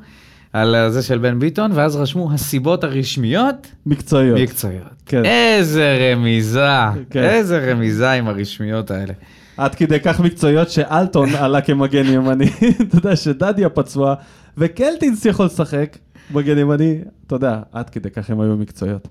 [0.53, 4.39] על זה של בן ביטון, ואז רשמו הסיבות הרשמיות מקצועיות.
[4.39, 4.87] מקצועיות.
[5.05, 5.25] כן.
[5.25, 6.69] איזה רמיזה,
[7.09, 7.23] כן.
[7.23, 9.13] איזה רמיזה עם הרשמיות האלה.
[9.57, 12.49] עד כדי כך מקצועיות שאלטון עלה כמגן ימני,
[12.81, 14.15] אתה יודע שדדיה פצוע,
[14.57, 15.97] וקלטינס יכול לשחק
[16.31, 19.07] מגן ימני, אתה יודע, עד כדי כך הם היו מקצועיות.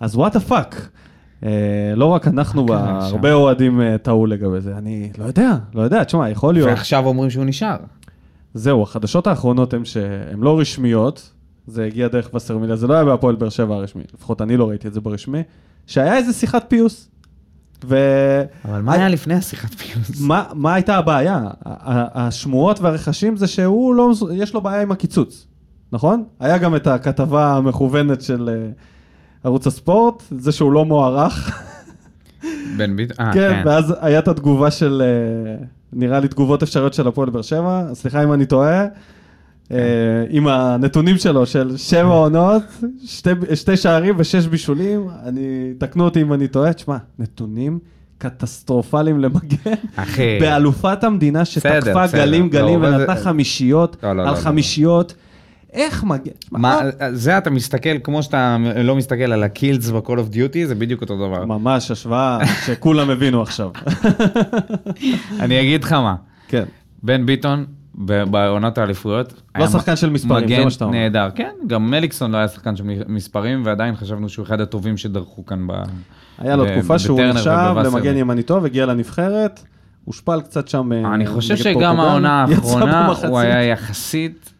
[0.00, 0.88] אז what the fuck.
[1.96, 2.74] לא רק אנחנו, שם?
[2.74, 6.68] הרבה אוהדים אה, טעו לגבי זה, אני לא יודע, לא יודע, תשמע, יכול להיות.
[6.68, 7.76] ועכשיו אומרים שהוא נשאר.
[8.54, 11.32] זהו, החדשות האחרונות הן שהן לא רשמיות,
[11.66, 14.88] זה הגיע דרך וסרמיליה, זה לא היה בהפועל באר שבע הרשמי, לפחות אני לא ראיתי
[14.88, 15.42] את זה ברשמי,
[15.86, 17.08] שהיה איזה שיחת פיוס.
[17.84, 17.96] ו...
[18.64, 20.20] אבל מה היה לפני השיחת פיוס?
[20.20, 21.44] מה, מה הייתה הבעיה?
[22.14, 25.46] השמועות והרכשים זה שהוא לא, יש לו בעיה עם הקיצוץ,
[25.92, 26.24] נכון?
[26.40, 28.70] היה גם את הכתבה המכוונת של אה,
[29.46, 31.62] ערוץ הספורט, זה שהוא לא מוערך.
[32.76, 33.20] בן ביט...
[33.20, 33.62] אה, כן, כן.
[33.68, 38.24] ואז היה את התגובה של, אה, נראה לי תגובות אפשריות של הפועל באר שבע, סליחה
[38.24, 38.84] אם אני טועה,
[39.72, 39.76] אה,
[40.30, 42.62] עם הנתונים שלו של שבע עונות,
[43.04, 45.40] שתי, שתי שערים ושש בישולים, אני,
[45.78, 47.78] תקנו אותי אם אני טועה, תשמע, נתונים
[48.18, 50.38] קטסטרופליים למגן, אחי.
[50.40, 52.18] באלופת המדינה בסדר, שתקפה בסדר.
[52.20, 54.40] גלים גלים לא, אבל ונתנה זה- חמישיות לא, לא, לא, על לא.
[54.40, 55.14] חמישיות,
[55.76, 56.80] איך מגן, תשמע, מה,
[57.12, 60.74] זה אתה מסתכל כמו שאתה לא מסתכל על ה kills ב- Call of Duty, זה
[60.74, 61.44] בדיוק אותו דבר.
[61.44, 63.70] ממש השוואה שכולם הבינו עכשיו,
[65.40, 66.14] אני אגיד לך מה,
[66.48, 66.64] כן.
[67.02, 70.98] בן ביטון ב- בעונות האליפויות, לא היה שחקן של מספרים, זה מגן מה שאתה אומר.
[70.98, 75.46] נהדר, כן, גם מליקסון לא היה שחקן של מספרים, ועדיין חשבנו שהוא אחד הטובים שדרכו
[75.46, 75.72] כאן ב...
[76.38, 77.74] היה לו תקופה שהוא נחשב.
[77.84, 79.60] למגן ימני טוב, הגיע לנבחרת,
[80.04, 83.12] הושפל קצת שם אה, אני חושב שגם העונה האחרונה.
[83.28, 84.52] הוא היה יחסית,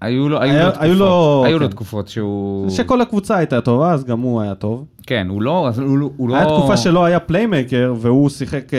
[0.00, 1.70] היו לו היו היה- לו היו לו- תקופות, היו לו כן.
[1.72, 2.70] תקופות שהוא...
[2.70, 4.84] שכל הקבוצה הייתה טובה, אז גם הוא היה טוב.
[5.06, 5.70] כן, הוא לא...
[5.86, 6.36] הוא לא- הוא לא...
[6.36, 8.78] היה תקופה שלא היה playmaker, והוא שיחק, אה,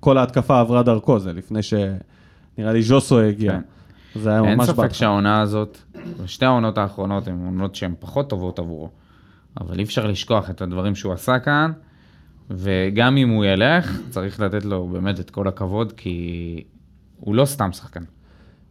[0.00, 3.52] כל ההתקפה עברה דרכו, זה לפני שנראה לי ז'וסו הגיע.
[3.52, 3.60] כן.
[4.20, 4.94] זה היה אין ממש ספק בהתחלה.
[4.98, 5.78] שהעונה הזאת,
[6.26, 8.88] שתי העונות האחרונות הן עונות שהן פחות טובות עבורו.
[9.60, 11.72] אבל אי אפשר לשכוח את הדברים שהוא עשה כאן,
[12.50, 16.64] וגם אם הוא ילך, צריך לתת לו באמת את כל הכבוד, כי
[17.20, 18.00] הוא לא סתם שחקן.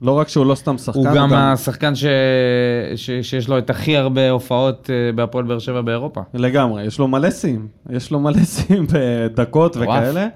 [0.01, 2.05] לא רק שהוא לא סתם שחקן, הוא גם השחקן ש...
[2.95, 3.11] ש...
[3.21, 6.21] שיש לו את הכי הרבה הופעות אה, בהפועל באר שבע באירופה.
[6.33, 9.77] לגמרי, יש לו מלא שיאים, יש לו מלא שיאים בדקות.
[9.79, 10.27] וכאלה.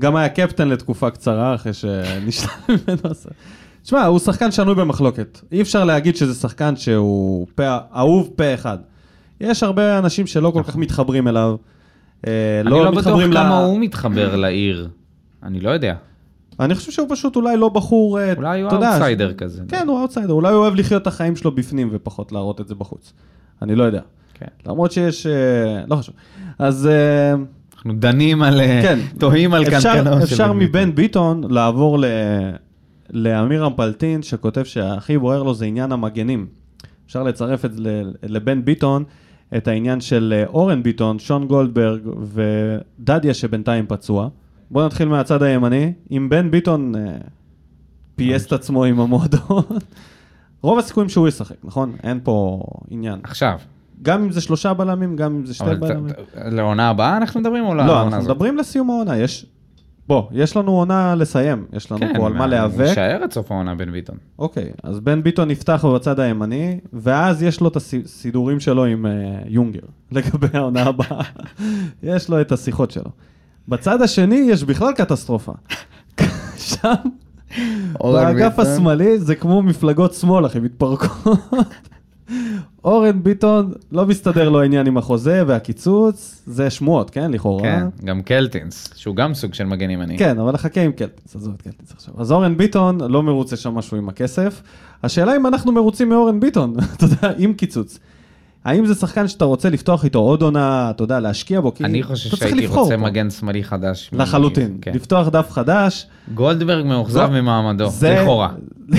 [0.00, 3.14] גם היה קפטן לתקופה קצרה, אחרי שנשלל ממנו.
[3.82, 5.40] תשמע, הוא שחקן שנוי במחלוקת.
[5.52, 8.78] אי אפשר להגיד שזה שחקן שהוא פה, אהוב פה אחד.
[9.40, 11.56] יש הרבה אנשים שלא כל כך מתחברים אליו.
[12.26, 14.88] אה, אני לא בטוח מתחברים ל- כמה הוא מתחבר לעיר.
[15.42, 15.94] אני לא יודע.
[16.60, 19.62] אני חושב שהוא פשוט אולי לא בחור, אה, אולי הוא אאוטסיידר כזה.
[19.68, 22.74] כן, הוא אאוטסיידר, אולי הוא אוהב לחיות את החיים שלו בפנים ופחות להראות את זה
[22.74, 23.12] בחוץ.
[23.62, 24.00] אני לא יודע.
[24.34, 24.46] כן.
[24.66, 26.14] למרות שיש, אה, לא חשוב.
[26.58, 27.34] אז אה,
[27.74, 28.60] אנחנו דנים על...
[28.82, 30.52] כן, תוהים על קנקנו של אפשר.
[30.52, 32.04] מבן ביטון לעבור ל...
[33.10, 36.46] לאמיר אמפלטין, שכותב שהכי בוער לו זה עניין המגנים.
[37.06, 37.70] אפשר לצרף את
[38.22, 39.04] לבן ביטון,
[39.56, 44.28] את העניין של אורן ביטון, שון גולדברג ודדיה שבינתיים פצוע.
[44.70, 45.92] בואו נתחיל מהצד הימני.
[46.10, 47.16] אם בן ביטון אה,
[48.16, 49.62] פייס את עצמו עם המועדון,
[50.62, 51.92] רוב הסיכויים שהוא ישחק, נכון?
[52.02, 53.18] אין פה עניין.
[53.22, 53.58] עכשיו.
[54.02, 56.08] גם אם זה שלושה בלמים, גם אם זה שתי אבל בלמים.
[56.08, 58.30] ת- ת- לעונה הבאה אנחנו מדברים או לא, לעונה אנחנו הזאת?
[58.30, 59.46] מדברים לסיום העונה, יש...
[60.08, 62.84] בוא, יש לנו עונה לסיים, יש לנו כן, פה על מה הוא להיאבק.
[62.88, 64.16] יישאר עד סוף העונה בן ביטון.
[64.38, 69.08] אוקיי, אז בן ביטון יפתח בצד הימני, ואז יש לו את הסידורים שלו עם uh,
[69.48, 69.80] יונגר,
[70.12, 71.20] לגבי העונה הבאה.
[72.02, 73.10] יש לו את השיחות שלו.
[73.68, 75.52] בצד השני יש בכלל קטסטרופה.
[76.56, 76.94] שם,
[78.00, 78.58] באגף.
[78.58, 81.10] השמאלי זה כמו מפלגות שמאל, אחי, מתפרקות.
[82.84, 87.62] אורן ביטון, לא מסתדר לו העניין עם החוזה והקיצוץ, זה שמועות, כן, לכאורה.
[87.62, 90.18] כן, גם קלטינס, שהוא גם סוג של מגן ימני.
[90.18, 92.14] כן, אבל נחכה עם קלטינס, עזוב את קלטינס עכשיו.
[92.18, 94.62] אז אורן ביטון לא מרוצה שם משהו עם הכסף.
[95.02, 97.98] השאלה אם אנחנו מרוצים מאורן ביטון, אתה יודע, עם קיצוץ.
[98.64, 101.74] האם זה שחקן שאתה רוצה לפתוח איתו עוד עונה, אתה יודע, להשקיע בו?
[101.74, 102.98] כי אני חושב שהייתי רוצה אותו.
[103.04, 104.10] מגן שמאלי חדש.
[104.12, 104.78] מ- לחלוטין.
[104.82, 104.92] כן.
[104.94, 106.06] לפתוח דף חדש.
[106.34, 108.48] גולדברג מאוכזב גול- ממעמדו, זה- לכאורה.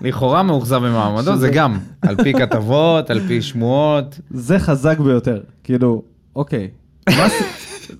[0.00, 4.20] לכאורה מאוכזב ממעמדו, זה גם, על פי כתבות, על פי שמועות.
[4.30, 5.40] זה חזק ביותר.
[5.64, 6.02] כאילו,
[6.36, 6.68] אוקיי.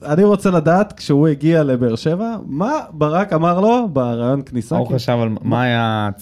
[0.03, 4.77] אני רוצה לדעת, כשהוא הגיע לבאר שבע, מה ברק אמר לו ברעיון כניסה?
[4.77, 4.95] הוא?
[4.95, 5.29] חשב על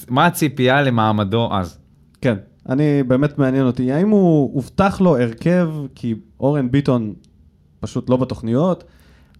[0.08, 1.78] מה הציפייה למעמדו אז?
[2.20, 2.34] כן,
[2.68, 7.14] אני באמת מעניין אותי, האם הוא הובטח לו הרכב כי אורן ביטון
[7.80, 8.84] פשוט לא בתוכניות?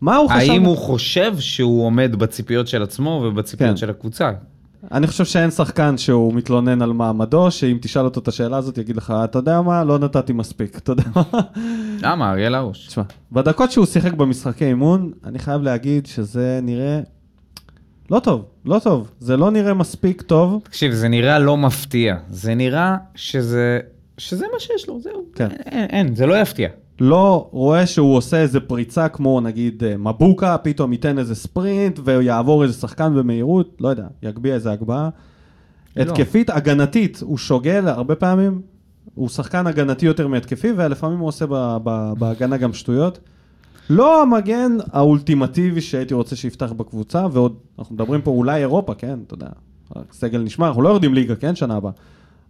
[0.01, 0.51] מה הוא חשב?
[0.51, 3.77] האם הוא חושב שהוא עומד בציפיות של עצמו ובציפיות כן.
[3.77, 4.31] של הקבוצה?
[4.93, 8.97] אני חושב שאין שחקן שהוא מתלונן על מעמדו, שאם תשאל אותו את השאלה הזאת, יגיד
[8.97, 11.23] לך, אתה יודע מה, לא נתתי מספיק, אתה יודע מה?
[12.03, 12.87] למה, אריאל הרוש?
[12.87, 17.01] תשמע, בדקות שהוא שיחק במשחקי אימון, אני חייב להגיד שזה נראה
[18.11, 19.11] לא טוב, לא טוב.
[19.21, 20.61] זה לא נראה מספיק טוב.
[20.63, 22.17] תקשיב, זה נראה לא מפתיע.
[22.31, 23.81] זה נראה שזה,
[24.19, 25.25] שזה מה שיש לו, זהו.
[25.35, 25.49] כן.
[25.51, 26.69] אין, אין, זה לא יפתיע.
[27.01, 32.63] לא רואה שהוא עושה איזה פריצה כמו נגיד אה, מבוקה, פתאום ייתן איזה ספרינט ויעבור
[32.63, 35.09] איזה שחקן במהירות, לא יודע, יגביה איזה הגבהה.
[35.97, 36.03] לא.
[36.03, 38.61] התקפית, הגנתית, הוא שוגל הרבה פעמים,
[39.15, 41.47] הוא שחקן הגנתי יותר מהתקפי, ולפעמים הוא עושה
[42.19, 43.19] בהגנה גם שטויות.
[43.91, 49.35] לא המגן האולטימטיבי שהייתי רוצה שיפתח בקבוצה, ועוד, אנחנו מדברים פה אולי אירופה, כן, אתה
[49.35, 49.49] יודע,
[49.91, 51.93] הסגל נשמר, אנחנו לא יורדים ליגה, כן, שנה הבאה.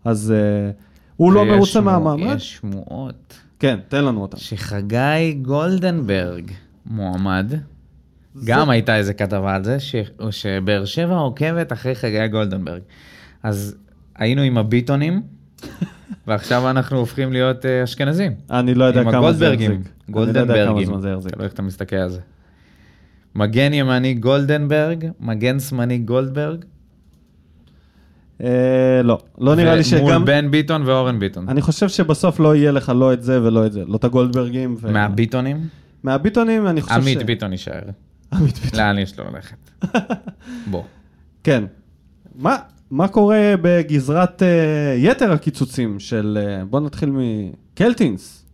[0.05, 0.71] אז אה,
[1.17, 2.37] הוא לא מרוצה מהמעמד?
[2.37, 4.37] יש שמועות כן, תן לנו אותם.
[4.37, 6.51] שחגי גולדנברג
[6.87, 7.53] מועמד.
[8.45, 9.95] גם הייתה איזה כתבה על זה, ש...
[10.31, 12.83] שבאר שבע עוקבת אחרי חגי גולדנברג.
[13.43, 13.77] אז
[14.17, 15.23] היינו עם הביטונים,
[16.27, 18.33] ועכשיו אנחנו הופכים להיות אה, אשכנזים.
[18.51, 19.47] אני לא יודע כמה זה.
[19.47, 19.71] יחזיק.
[19.71, 19.77] לא
[20.11, 20.95] גולדנברגים.
[20.95, 21.33] יחזיק.
[21.33, 22.21] תלוי איך אתה מסתכל על זה.
[23.35, 26.65] מגן ימני גולדנברג, מגן שמאלי גולדברג.
[28.45, 30.25] אה, לא, לא נראה לי מול שגם...
[30.25, 31.49] בן ביטון ואורן ביטון.
[31.49, 33.85] אני חושב שבסוף לא יהיה לך לא את זה ולא את זה.
[33.85, 34.77] לא את הגולדברגים.
[34.81, 35.69] ו- מהביטונים?
[36.03, 36.99] מהביטונים אני חושב ש...
[36.99, 37.81] עמית ביטון יישאר.
[38.33, 38.81] עמית ביטון.
[38.81, 39.57] לאן יש לו ללכת?
[40.71, 40.83] בוא.
[41.45, 41.65] כן.
[42.35, 42.57] מה,
[42.91, 46.39] מה קורה בגזרת אה, יתר הקיצוצים של...
[46.41, 48.45] אה, בוא נתחיל מקלטינס.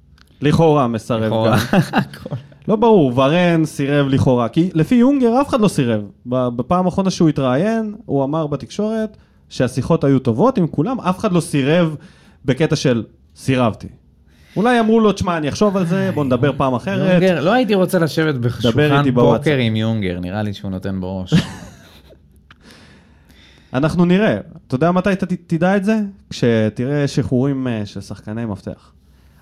[0.40, 1.33] לכאורה מסרב.
[1.47, 1.79] גם.
[2.68, 6.03] לא ברור, ורן סירב לכאורה, כי לפי יונגר אף אחד לא סירב.
[6.27, 9.16] בפעם האחרונה שהוא התראיין, הוא אמר בתקשורת
[9.49, 11.97] שהשיחות היו טובות עם כולם, אף אחד לא סירב
[12.45, 13.03] בקטע של
[13.37, 13.88] סירבתי.
[14.57, 17.12] אולי אמרו לו, תשמע, אני אחשוב על זה, בוא נדבר פעם אחרת.
[17.12, 19.14] יונגר, לא הייתי רוצה לשבת בשולחן.
[19.14, 21.35] פוקר עם יונגר, נראה לי שהוא נותן בראש.
[23.73, 24.37] אנחנו נראה.
[24.67, 26.01] אתה יודע מתי אתה תדע את זה?
[26.31, 28.93] כשתראה שחרורים אה, של שחקני מפתח.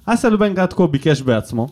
[0.07, 1.69] אסל בן גטקו ביקש בעצמו.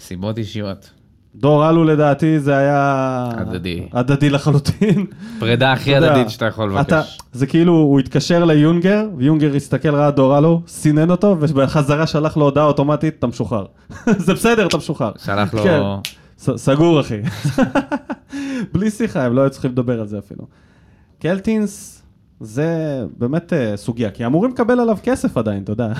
[0.00, 0.90] סיבות אישיות.
[1.34, 3.28] דור אלו לדעתי זה היה...
[3.36, 3.86] הדדי.
[3.92, 5.06] הדדי לחלוטין.
[5.38, 7.18] פרידה הכי אתה הדדית שאתה יכול אתה, לבקש.
[7.32, 12.44] זה כאילו, הוא התקשר ליונגר, ויונגר הסתכל, ראה דור אלו, סינן אותו, ובחזרה שלח לו
[12.44, 13.66] הודעה אוטומטית, אתה משוחרר.
[14.26, 15.12] זה בסדר, אתה משוחרר.
[15.24, 15.62] שלח לו...
[15.62, 15.80] כן.
[16.56, 17.20] סגור, אחי.
[18.72, 20.46] בלי שיחה, הם לא היו צריכים לדבר על זה אפילו.
[21.20, 22.02] קלטינס,
[22.40, 22.68] זה
[23.18, 25.92] באמת אה, סוגיה, כי אמורים לקבל עליו כסף עדיין, אתה יודע.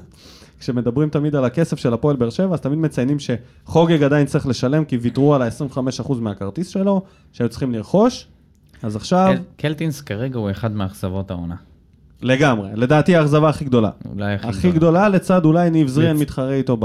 [0.60, 4.84] כשמדברים תמיד על הכסף של הפועל באר שבע, אז תמיד מציינים שחוגג עדיין צריך לשלם,
[4.84, 8.28] כי ויתרו על ה-25% מהכרטיס שלו, שהיו צריכים לרכוש.
[8.82, 11.56] אז עכשיו, קל- קלטינס כרגע הוא אחד מאכזבות העונה.
[12.22, 13.90] לגמרי, לדעתי האכזבה הכי גדולה.
[14.14, 16.76] אולי הכי הכי גדולה לצד אולי ניב זריאן מתחרה איתו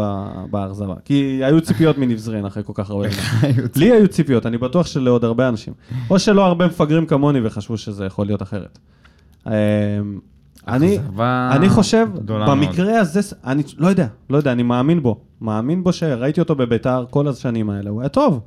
[0.52, 0.93] באכזבה.
[1.06, 3.08] כי היו ציפיות מניב זריאן אחרי כל כך הרבה
[3.41, 3.50] זמן.
[3.76, 5.73] לי היו ציפיות, אני בטוח שלעוד הרבה אנשים.
[6.10, 8.80] או שלא הרבה מפגרים כמוני וחשבו שזה יכול להיות אחרת.
[9.47, 9.52] אמ,
[10.67, 11.00] אני,
[11.52, 12.58] אני חושב, גדולה מאוד.
[12.58, 15.19] במקרה הזה, אני לא יודע, לא יודע, אני מאמין בו.
[15.41, 18.39] מאמין בו שראיתי אותו בביתר כל השנים האלה, הוא היה טוב.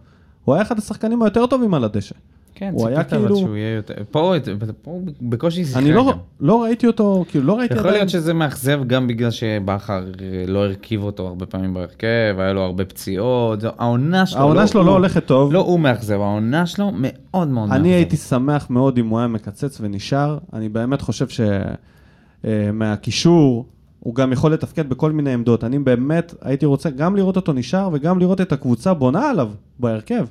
[0.44, 2.14] הוא היה אחד השחקנים היותר טובים על הדשא.
[2.55, 3.95] כן, הוא היה כאילו- שהוא יהיה יותר...
[4.11, 4.35] פה
[4.83, 6.13] פה הוא בקושי שיחק אני לא.
[6.41, 10.45] לא ראיתי אותו, כאילו לא ראיתי יכול עדיין- להיות שזה מאכזב גם בגלל שבכר אה,
[10.47, 12.07] לא הרכיב אותו הרבה פעמים בהרכב,
[12.39, 15.53] היה לו הרבה פציעות, העונה שלו העונה שלו לא הוא- הולכת טוב.
[15.53, 17.73] לא הוא מאכזב, העונה שלו מאוד מאוד מאכזב.
[17.81, 20.39] אני הייתי שמח מאוד אם הוא היה מקצץ ונשאר.
[20.53, 21.27] אני באמת חושב
[22.45, 23.67] שמהקישור,
[24.01, 25.65] הוא גם יכול לתפקד בכל מיני עמדות.
[25.65, 30.27] אני באמת הייתי רוצה גם לראות אותו נשאר וגם לראות את הקבוצה בונה עליו בהרכב.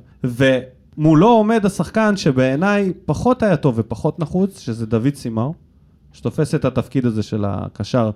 [1.00, 5.54] ומולו עומד השחקן שבעיניי פחות היה טוב ופחות נחוץ, שזה דוד סימאו,
[6.14, 8.12] שתופס את התפקיד הזה של הקשר,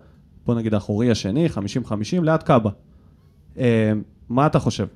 [0.45, 1.47] בוא נגיד האחורי השני,
[1.87, 1.89] 50-50,
[2.21, 2.69] ליד קאבה.
[3.57, 3.91] אה,
[4.29, 4.87] מה אתה חושב?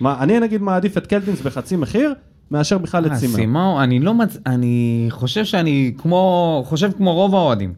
[0.00, 2.14] מה, אני נגיד מעדיף את קלטינס בחצי מחיר,
[2.50, 3.36] מאשר בכלל את אה, סימאו.
[3.36, 4.36] סימאו, אני לא מצ...
[4.46, 7.74] אני חושב שאני כמו, חושב כמו רוב האוהדים.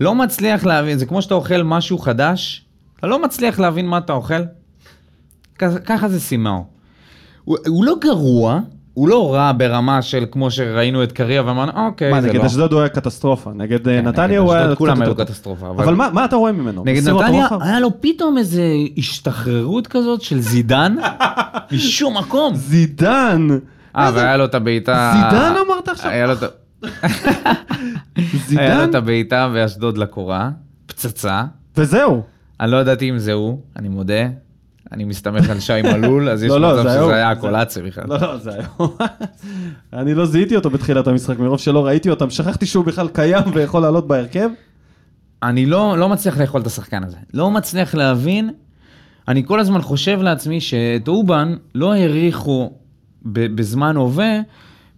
[0.00, 2.64] לא מצליח להבין, זה כמו שאתה אוכל משהו חדש,
[2.98, 4.42] אתה לא מצליח להבין מה אתה אוכל.
[5.58, 6.75] ככה זה סימאו.
[7.46, 8.60] הוא, הוא לא גרוע,
[8.94, 12.46] הוא לא רע ברמה של כמו שראינו את קריאה ואמרנו, אוקיי, מה, זה נגד לא.
[12.46, 14.62] אשדוד הוא היה קטסטרופה, נגד אה, כן, נתניה נגד הוא היה...
[14.62, 15.14] אשדוד קצת כולם היו.
[15.14, 16.82] קטסטרופה, אבל אבל- מה מה אתה רואה ממנו?
[16.86, 17.48] נגד נתניה?
[17.60, 18.62] היה לו פתאום איזה
[18.98, 20.96] השתחררות כזאת של זידן,
[21.72, 22.54] משום מקום.
[22.54, 23.48] זידן!
[23.96, 25.12] אה, והיה לו את הבעיטה...
[25.14, 26.10] זידן אמרת עכשיו?
[26.10, 26.46] היה לו את ה-
[28.16, 28.90] היה לו זידן?
[28.90, 30.50] את הבעיטה באשדוד לקורה,
[30.86, 31.42] פצצה.
[31.76, 32.22] וזהו.
[32.60, 34.24] אני לא ידעתי אם זה הוא, אני מודה.
[34.92, 36.82] אני מסתמך על שי מלול, אז יש לא, לא, מצב.
[36.82, 38.04] שזה היה הקולציה בכלל.
[38.08, 38.68] לא, לא, זה היה...
[40.02, 43.82] אני לא זיהיתי אותו בתחילת המשחק, מרוב שלא ראיתי אותם, שכחתי שהוא בכלל קיים ויכול
[43.82, 44.48] לעלות בהרכב.
[45.42, 47.16] אני לא, לא מצליח לאכול את השחקן הזה.
[47.34, 48.50] לא מצליח להבין.
[49.28, 52.72] אני כל הזמן חושב לעצמי שאת אובן לא העריכו
[53.24, 54.40] בזמן הווה,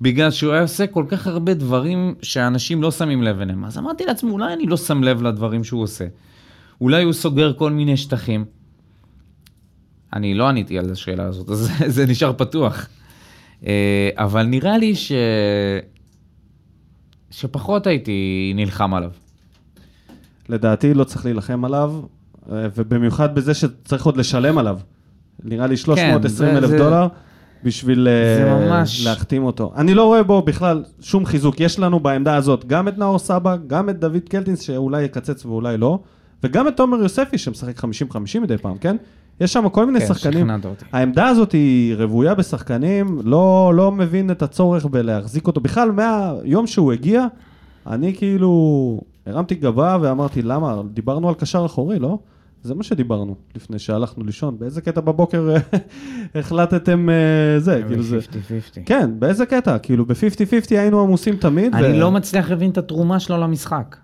[0.00, 3.64] בגלל שהוא היה עושה כל כך הרבה דברים שאנשים לא שמים לב אליהם.
[3.64, 6.04] אז אמרתי לעצמי, אולי אני לא שם לב לדברים שהוא עושה.
[6.80, 8.44] אולי הוא סוגר כל מיני שטחים.
[10.12, 12.86] אני לא עניתי על השאלה הזאת, אז זה- נשאר פתוח.
[13.66, 15.12] אה, אבל נראה לי ש...
[17.30, 19.10] שפחות הייתי נלחם עליו.
[20.48, 21.94] לדעתי לא צריך להילחם עליו,
[22.52, 24.78] אה, ובמיוחד בזה שצריך עוד לשלם עליו.
[25.44, 27.06] נראה לי 320 אלף זה- דולר
[27.64, 29.72] בשביל אה, ממש- להחתים אותו.
[29.76, 31.60] אני לא רואה בו בכלל שום חיזוק.
[31.60, 35.76] יש לנו בעמדה הזאת גם את נאור סבא, גם את דוד קלטינס שאולי יקצץ ואולי
[35.78, 35.98] לא,
[36.44, 37.84] וגם את תומר יוספי שמשחק 50-50
[38.42, 38.96] מדי פעם, כן?
[39.40, 40.40] יש שם כל מיני כן, שחקנים.
[40.40, 40.84] שכנעת אותי.
[40.92, 45.60] העמדה הזאת היא רוויה בשחקנים, לא, לא מבין את הצורך בלהחזיק אותו.
[45.60, 47.26] בכלל, מהיום שהוא הגיע,
[47.86, 50.82] אני כאילו הרמתי גבה ואמרתי, למה?
[50.92, 52.18] דיברנו על קשר אחורי, לא?
[52.62, 54.58] זה מה שדיברנו לפני שהלכנו לישון.
[54.58, 55.54] באיזה קטע בבוקר
[56.34, 58.18] החלטתם אה, זה, כאילו זה...
[58.18, 58.80] 50-50.
[58.86, 59.78] כן, באיזה קטע?
[59.78, 61.74] כאילו ב-50-50 היינו עמוסים תמיד.
[61.74, 63.96] ו- אני לא מצליח להבין את התרומה שלו למשחק.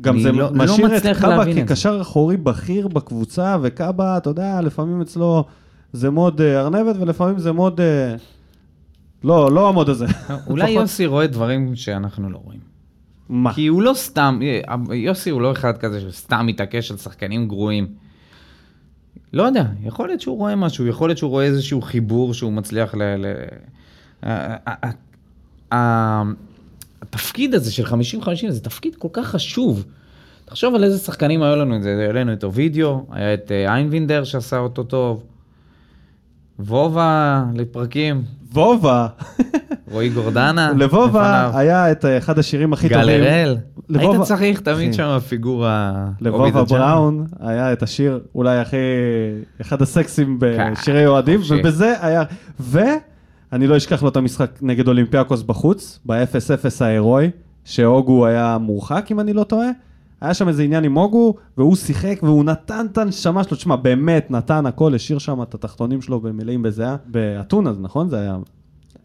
[0.00, 1.74] גם זה לא- לא משאיר את קאבה להבין את זה.
[1.74, 5.44] כקשר אחורי בכיר בקבוצה, וקאבה, אתה יודע, לפעמים אצלו
[5.92, 7.80] זה מוד אה, ארנבת, ולפעמים זה מוד...
[7.80, 8.14] אה,
[9.24, 10.06] לא, לא המוד הזה.
[10.46, 12.60] אולי לפחות- יוסי רואה דברים שאנחנו לא רואים.
[13.28, 13.54] מה?
[13.54, 14.40] כי הוא לא סתם,
[14.92, 17.86] יוסי הוא לא אחד כזה שסתם מתעקש על שחקנים גרועים.
[19.32, 22.94] לא יודע, יכול להיות שהוא רואה משהו, יכול להיות שהוא רואה איזשהו חיבור שהוא מצליח
[22.94, 23.02] ל...
[23.02, 23.34] ל...
[27.02, 27.90] התפקיד הזה של 50-50
[28.48, 29.84] זה תפקיד כל כך חשוב.
[30.44, 33.74] תחשוב על איזה שחקנים היו לנו את זה, היה לנו את אובידיו, היה את אה,
[33.74, 35.22] איינבינדר שעשה אותו טוב,
[36.58, 39.06] וובה לפרקים, וובה,
[39.90, 41.50] רועי גורדנה, לבובה.
[41.54, 43.22] היה את אה, אחד השירים הכי גל טובים.
[43.22, 43.56] הראל.
[43.94, 44.92] היית צריך תמיד אחי.
[44.92, 46.08] שם פיגורה...
[46.20, 46.64] לבובה.
[46.64, 48.76] בראון היה את השיר אולי הכי,
[49.60, 51.40] אחד הסקסים כן, בשירי אוהדים.
[51.48, 52.22] ובזה היה,
[53.52, 56.14] ואני לא אשכח לו את המשחק נגד אולימפיאקוס בחוץ, ב-0-0
[56.80, 57.30] ההירואי,
[57.64, 59.68] שהוגו היה מורחק אם אני לא טועה.
[60.20, 64.30] היה שם איזה עניין עם הוגו, והוא שיחק והוא נתן את הנשמה שלו, תשמע, באמת
[64.30, 68.08] נתן הכל, השאיר שם את התחתונים שלו במלאים בזיעה, באתונה, נכון?
[68.08, 68.36] זה היה...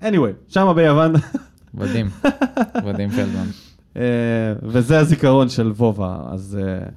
[0.02, 1.14] anyway, שם ביוון.
[1.76, 2.10] ודים,
[2.86, 3.48] ודים פלדמן.
[3.98, 4.04] אה,
[4.64, 6.88] וזה הזיכרון של וובה, אז אה,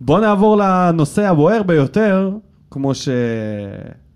[0.00, 2.30] בואו נעבור לנושא הבוער ביותר,
[2.70, 2.94] כמו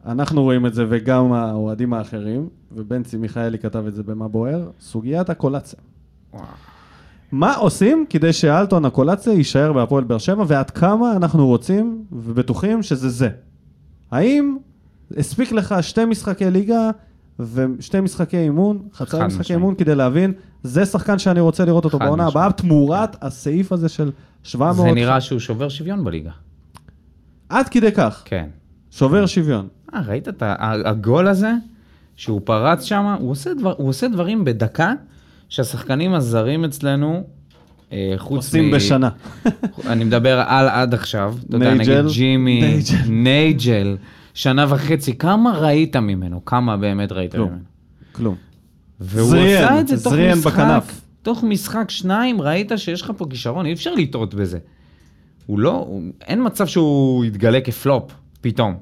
[0.06, 5.30] שאנחנו רואים את זה וגם האוהדים האחרים, ובנצי מיכאלי כתב את זה במה בוער, סוגיית
[5.30, 5.78] הקולציה.
[7.32, 13.08] מה עושים כדי שאלטון הקולציה יישאר בהפועל באר שבע, ועד כמה אנחנו רוצים ובטוחים שזה
[13.08, 13.28] זה?
[14.10, 14.56] האם
[15.16, 16.90] הספיק לך שתי משחקי ליגה
[17.40, 19.50] ושתי משחקי אימון, חצי משחקי משמעית.
[19.50, 22.26] אימון כדי להבין, זה שחקן שאני רוצה לראות אותו בעונה.
[22.26, 24.10] הבאה, תמורת הסעיף הזה של
[24.42, 24.76] 700...
[24.88, 26.30] זה נראה שהוא שובר שוויון בליגה.
[27.48, 28.48] עד כדי כך, כן.
[28.90, 29.68] שובר שוויון.
[29.94, 30.42] אה, ראית את
[30.84, 31.52] הגול הזה?
[32.16, 34.92] שהוא פרץ שם, הוא עושה, דבר, הוא עושה דברים בדקה
[35.48, 37.24] שהשחקנים הזרים אצלנו,
[37.92, 39.08] אה, חוץ עושים בשנה.
[39.86, 42.96] אני מדבר על עד עכשיו, אתה יודע, נייג'ל, נגיד ג'ימי, נייג'ל.
[43.08, 43.96] נייג'ל,
[44.34, 46.44] שנה וחצי, כמה ראית ממנו?
[46.44, 47.48] כמה באמת ראית כלום.
[47.48, 47.62] ממנו?
[48.12, 48.34] כלום.
[49.00, 51.00] והוא זריאן, עשה את זה תוך משחק, בכנף.
[51.22, 54.58] תוך משחק שניים, ראית שיש לך פה כישרון, אי אפשר לטעות בזה.
[55.46, 58.74] הוא לא, הוא, אין מצב שהוא יתגלה כפלופ, פתאום.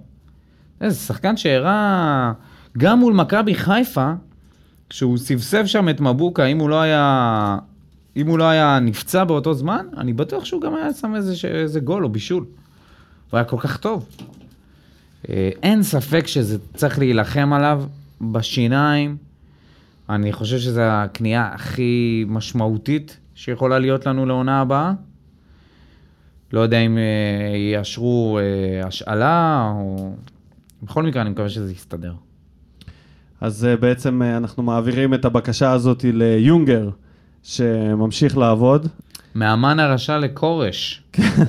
[0.81, 2.33] זה שחקן שהראה,
[2.79, 4.13] גם מול מכבי חיפה,
[4.91, 7.59] כשהוא סבסב שם את מבוקה, אם הוא לא היה,
[8.17, 11.81] אם הוא לא היה נפצע באותו זמן, אני בטוח שהוא גם היה שם איזה, איזה
[11.81, 12.45] גול או בישול.
[13.31, 14.09] הוא היה כל כך טוב.
[15.29, 17.85] אה, אין ספק שזה צריך להילחם עליו
[18.21, 19.17] בשיניים.
[20.09, 24.93] אני חושב שזו הקנייה הכי משמעותית שיכולה להיות לנו לעונה הבאה.
[26.53, 30.15] לא יודע אם אה, יאשרו אה, השאלה, או...
[30.85, 32.13] בכל מקרה, אני מקווה שזה יסתדר.
[33.41, 36.89] אז אה, בעצם אה, אנחנו מעבירים את הבקשה הזאת ליונגר,
[37.43, 38.89] שממשיך לעבוד.
[39.35, 41.03] מאמן הרשע לכורש.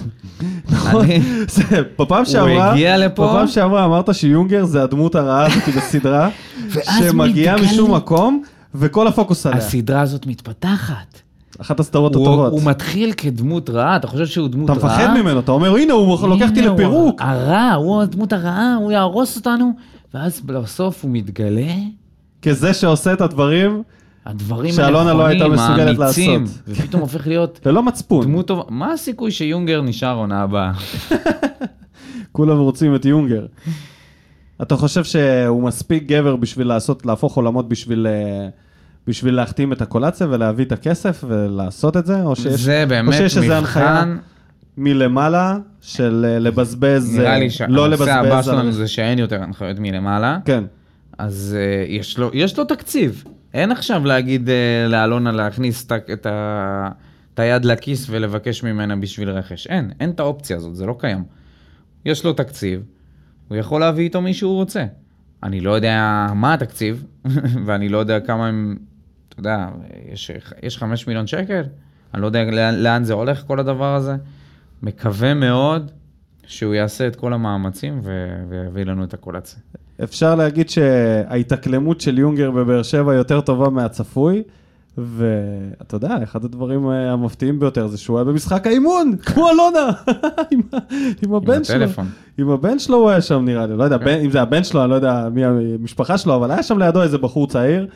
[0.69, 1.06] נכון?
[1.48, 3.28] זה, בפעם שעברה, הגיע לפה?
[3.28, 6.30] בפעם שעברה אמרת שיונגר זה הדמות הרעה הזאת בסדרה,
[7.00, 8.43] שמגיעה משום מקום,
[8.76, 9.58] וכל הפוקוס עליה.
[9.58, 11.21] הסדרה הזאת מתפתחת.
[11.61, 12.51] אחת הסדרות הטובות.
[12.51, 14.97] הוא מתחיל כדמות רעה, אתה חושב שהוא דמות אתה רעה?
[14.97, 17.21] מפחד ממנו, אתה אומר, הנה, הוא לוקח אותי לפירוק.
[17.21, 19.71] הרע, הוא הדמות הרעה, הוא יהרוס אותנו,
[20.13, 21.73] ואז בסוף הוא מתגלה,
[22.41, 23.83] כזה שעושה את הדברים
[24.25, 26.61] הדברים שאלונה לא הייתה מסוגלת האמיצים, לעשות.
[26.67, 28.25] ופתאום הופך להיות ללא מצפון.
[28.25, 28.63] דמות טובה.
[28.69, 30.71] מה הסיכוי שיונגר נשאר עונה הבאה?
[32.31, 33.45] כולם רוצים את יונגר.
[34.61, 38.47] אתה חושב שהוא מספיק גבר בשביל לעשות, להפוך עולמות בשביל, אה,
[39.07, 42.23] בשביל להחתים את הקולציה ולהביא את הכסף ולעשות את זה?
[42.23, 44.03] או שיש, זה או באמת שיש איזו הנחיה
[44.77, 48.07] מלמעלה של אה, לבזבז, נראה אה, לי לא לבזבז.
[48.07, 50.63] שהנושא הבא שלנו זה שאין יותר הנחיות מלמעלה, כן.
[51.17, 53.23] אז אה, יש לו- יש לו תקציב.
[53.53, 54.55] אין עכשיו להגיד אה,
[54.89, 56.89] לאלונה להכניס את ה-
[57.33, 59.67] את היד לכיס ולבקש ממנה בשביל רכש.
[59.67, 61.23] אין, אין את האופציה הזאת, זה לא קיים.
[62.06, 62.81] יש לו תקציב,
[63.47, 64.85] הוא יכול להביא איתו מי שהוא רוצה.
[65.43, 67.03] אני לא יודע מה התקציב,
[67.65, 68.77] ואני לא יודע כמה הם,
[69.36, 69.67] אתה יודע,
[70.12, 70.31] יש,
[70.63, 71.62] יש 5 מיליון שקל,
[72.13, 74.15] אני לא יודע לאן, לאן זה הולך כל הדבר הזה.
[74.83, 75.92] מקווה מאוד
[76.48, 79.60] שהוא יעשה את כל המאמצים ו- ויביא לנו את הקולציה.
[80.04, 84.44] אפשר להגיד שההתאקלמות של יונגר בבאר שבע יותר טובה מהצפוי,
[84.98, 89.92] ואתה יודע, אחד הדברים אה, המפתיעים ביותר זה שהוא היה במשחק האימון, כמו אלונה,
[90.52, 90.62] עם
[91.23, 91.75] עם הבן שלו.
[91.75, 92.08] הטלפון.
[92.38, 94.81] עם הבן שלו הוא היה שם נראה לי, לא יודע בן- אם זה הבן שלו,
[94.81, 97.88] אני לא יודע מי המשפחה שלו, אבל היה שם לידו איזה בחור צעיר,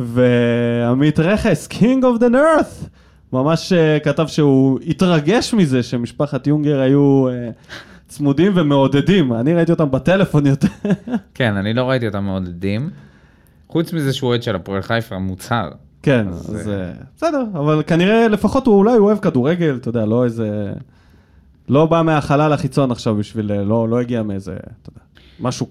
[0.00, 2.88] ועמית רכס, King of the North,
[3.32, 7.50] ממש אה, כתב שהוא התרגש מזה שמשפחת יונגר היו אה,
[8.08, 9.32] צמודים ומעודדים.
[9.32, 10.68] אני ראיתי אותם בטלפון יותר.
[11.34, 12.90] כן, אני לא ראיתי אותם מעודדים.
[13.68, 15.70] חוץ מזה שהוא אוהד של הפועל חיפה, מוצהר.
[16.02, 20.24] כן, אז, אז אה, בסדר, אבל כנראה לפחות הוא אולי אוהב כדורגל, אתה יודע, לא
[20.24, 20.72] איזה...
[21.68, 25.00] לא בא מהחלל החיצון עכשיו בשביל, לא, לא הגיע מאיזה, אתה יודע,
[25.40, 25.66] משהו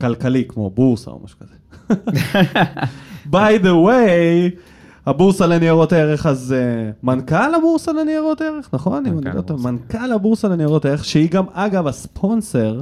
[0.00, 1.54] כלכלי כמו בורסה או משהו כזה.
[3.32, 4.60] by the way,
[5.06, 9.06] הבורסה לניירות ערך, אז uh, מנכ"ל הבורסה לניירות ערך, נכון?
[9.06, 9.70] אם מנכ"ל אני לא הבורסה.
[9.70, 12.80] מנכ"ל הבורסה לניירות ערך, שהיא גם אגב הספונסר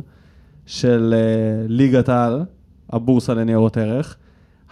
[0.66, 2.44] של uh, ליגת העל,
[2.90, 4.16] הבורסה לניירות ערך.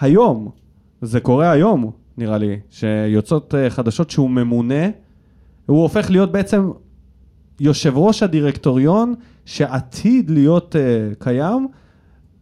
[0.00, 0.50] היום,
[1.02, 4.86] זה קורה היום, נראה לי, שיוצאות uh, חדשות שהוא ממונה,
[5.66, 6.70] הוא הופך להיות בעצם
[7.60, 9.14] יושב ראש הדירקטוריון
[9.44, 11.68] שעתיד להיות uh, קיים,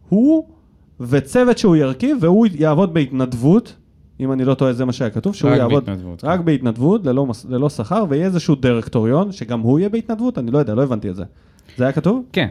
[0.09, 0.45] הוא
[0.99, 3.75] וצוות שהוא ירכיב, והוא יעבוד בהתנדבות,
[4.19, 6.45] אם אני לא טועה, זה מה שהיה כתוב, שהוא רק יעבוד בהתנדבות, רק כן.
[6.45, 10.75] בהתנדבות, ללא, מס- ללא שכר, ויהיה איזשהו דירקטוריון, שגם הוא יהיה בהתנדבות, אני לא יודע,
[10.75, 11.23] לא הבנתי את זה.
[11.77, 12.23] זה היה כתוב?
[12.33, 12.47] כן.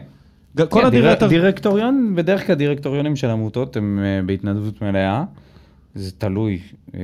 [0.69, 1.27] כל כן, הדירקטור...
[1.29, 5.23] דיר- דירקטוריון, בדרך כלל דירקטוריונים של עמותות הם אה, בהתנדבות מלאה.
[5.95, 6.59] זה תלוי.
[6.95, 6.99] אה,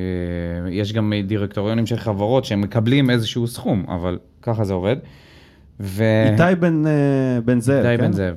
[0.71, 4.95] יש גם דירקטוריונים של חברות שהם מקבלים איזשהו סכום, אבל ככה זה עובד.
[5.79, 6.03] ו...
[6.31, 6.91] איתי בן, אה,
[7.45, 8.03] בן זאב, איתי כן?
[8.07, 8.35] בן זאב.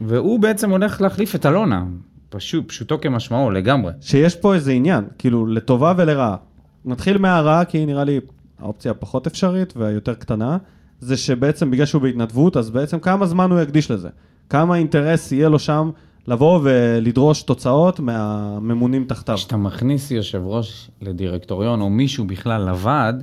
[0.00, 1.84] והוא בעצם הולך להחליף את אלונה,
[2.28, 3.92] פשוט, פשוטו כמשמעו, לגמרי.
[4.00, 6.36] שיש פה איזה עניין, כאילו, לטובה ולרעה.
[6.84, 8.20] נתחיל מהרעה, כי היא נראה לי
[8.58, 10.56] האופציה הפחות אפשרית והיותר קטנה,
[11.00, 14.08] זה שבעצם בגלל שהוא בהתנדבות, אז בעצם כמה זמן הוא יקדיש לזה?
[14.50, 15.90] כמה אינטרס יהיה לו שם
[16.26, 19.36] לבוא ולדרוש תוצאות מהממונים תחתיו?
[19.36, 23.22] כשאתה מכניס יושב ראש לדירקטוריון, או מישהו בכלל לוועד,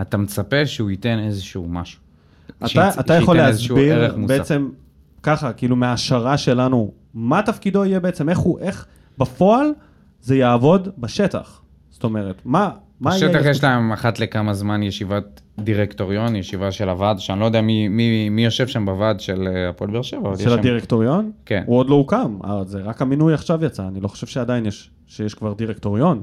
[0.00, 2.00] אתה מצפה שהוא ייתן איזשהו משהו.
[2.58, 4.14] אתה, שייצ- אתה יכול להסביר.
[4.26, 4.68] בעצם
[5.22, 8.86] ככה, כאילו מההשערה שלנו, מה תפקידו יהיה בעצם, איך הוא, איך
[9.18, 9.66] בפועל
[10.20, 11.60] זה יעבוד בשטח?
[11.90, 13.28] זאת אומרת, מה, מה יהיה...
[13.28, 13.46] בשטח?
[13.46, 18.28] יש להם אחת לכמה זמן ישיבת דירקטוריון, ישיבה של הוועד, שאני לא יודע מי, מי,
[18.28, 20.36] מי יושב שם בוועד של אה, הפועל באר שבע.
[20.38, 21.30] של הדירקטוריון?
[21.46, 21.62] כן.
[21.66, 24.90] הוא עוד לא הוקם, אה, זה רק המינוי עכשיו יצא, אני לא חושב שעדיין יש,
[25.06, 26.22] שיש כבר דירקטוריון.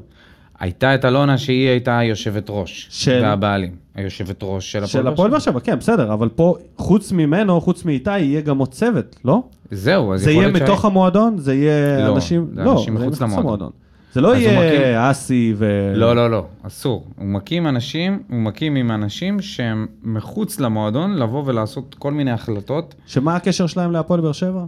[0.62, 2.88] הייתה את אלונה שהיא הייתה היושבת ראש.
[2.92, 3.20] של?
[3.24, 3.72] והבעלים.
[3.96, 5.38] היושבת ראש של הפועל של באר הפועל שבע.
[5.38, 9.44] באר שבע, כן, בסדר, אבל פה, חוץ ממנו, חוץ מאיתי, יהיה גם עוד צוות, לא?
[9.72, 11.38] זהו, אז זה יכול יהיה להיות מתוך המועדון?
[11.38, 12.48] זה יהיה לא, אנשים...
[12.56, 13.70] זה לא, אנשים מחוץ למועדון.
[14.14, 15.94] זה לא יהיה אסי ו...
[15.96, 17.06] לא, לא, לא, אסור.
[17.16, 22.96] הוא מקים אנשים, הוא מקים עם אנשים שהם מחוץ למועדון לבוא ולעשות כל מיני החלטות.
[23.06, 24.66] שמה הקשר שלהם להפועל באר שבע?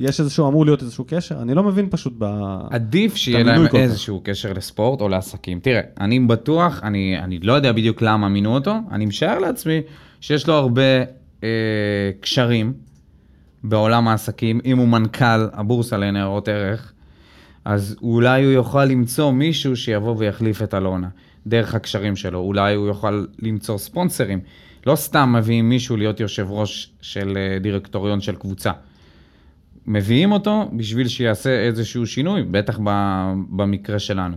[0.00, 1.42] יש איזשהו, אמור להיות איזשהו קשר?
[1.42, 2.24] אני לא מבין פשוט ב...
[2.70, 3.66] עדיף שיהיה להם.
[3.74, 5.60] איזשהו קשר לספורט או לעסקים.
[5.60, 9.80] תראה, אני בטוח, אני, אני לא יודע בדיוק למה מינו אותו, אני משער לעצמי
[10.20, 10.82] שיש לו הרבה
[11.44, 11.48] אה,
[12.20, 12.72] קשרים
[13.64, 14.60] בעולם העסקים.
[14.64, 16.92] אם הוא מנכ"ל הבורסה לניירות ערך,
[17.64, 21.08] אז אולי הוא יוכל למצוא מישהו שיבוא ויחליף את אלונה,
[21.46, 22.38] דרך הקשרים שלו.
[22.38, 24.40] אולי הוא יוכל למצוא ספונסרים.
[24.86, 28.70] לא סתם מביאים מישהו להיות יושב ראש של אה, דירקטוריון של קבוצה.
[29.92, 32.78] מביאים אותו בשביל שיעשה איזשהו שינוי, בטח
[33.50, 34.36] במקרה שלנו.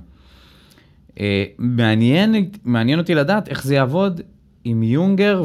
[1.20, 4.22] אה, מעניין, מעניין אותי לדעת איך זה יעבוד
[4.64, 5.44] עם יונגר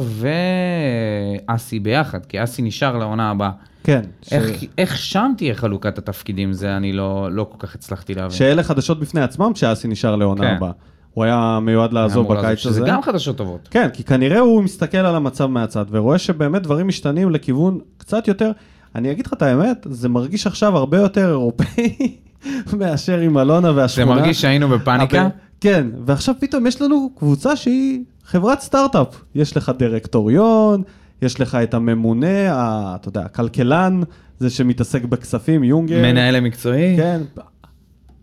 [1.49, 3.51] ואסי ביחד, כי אסי נשאר לעונה הבאה.
[3.83, 4.01] כן.
[4.21, 4.33] ש...
[4.33, 8.37] איך, איך שם תהיה חלוקת התפקידים, זה אני לא, לא כל כך הצלחתי להבין.
[8.37, 10.55] שאלה חדשות בפני עצמם שאסי נשאר לעונה כן.
[10.55, 10.71] הבאה.
[11.13, 12.75] הוא היה מיועד לעזוב, בקיץ הזה.
[12.75, 13.67] שזה גם חדשות טובות.
[13.71, 18.51] כן, כי כנראה הוא מסתכל על המצב מהצד ורואה שבאמת דברים משתנים לכיוון קצת יותר,
[18.95, 22.17] אני אגיד לך את האמת, זה מרגיש עכשיו הרבה יותר אירופאי
[22.79, 24.15] מאשר עם אלונה זה והשכונה.
[24.15, 25.21] מרגיש שהיינו בפאניקה?
[25.21, 25.29] אבל-
[25.61, 29.07] כן, ועכשיו פתאום יש לנו קבוצה שהיא חברת סטארט-אפ.
[29.35, 30.81] יש לך דירקטוריון,
[31.21, 34.01] יש לך את הממונה, ה- אתה יודע, הכלכלן,
[34.39, 36.01] זה שמתעסק בכספים, יונגר.
[36.01, 36.97] מנהל המקצועי?
[36.97, 37.21] כן.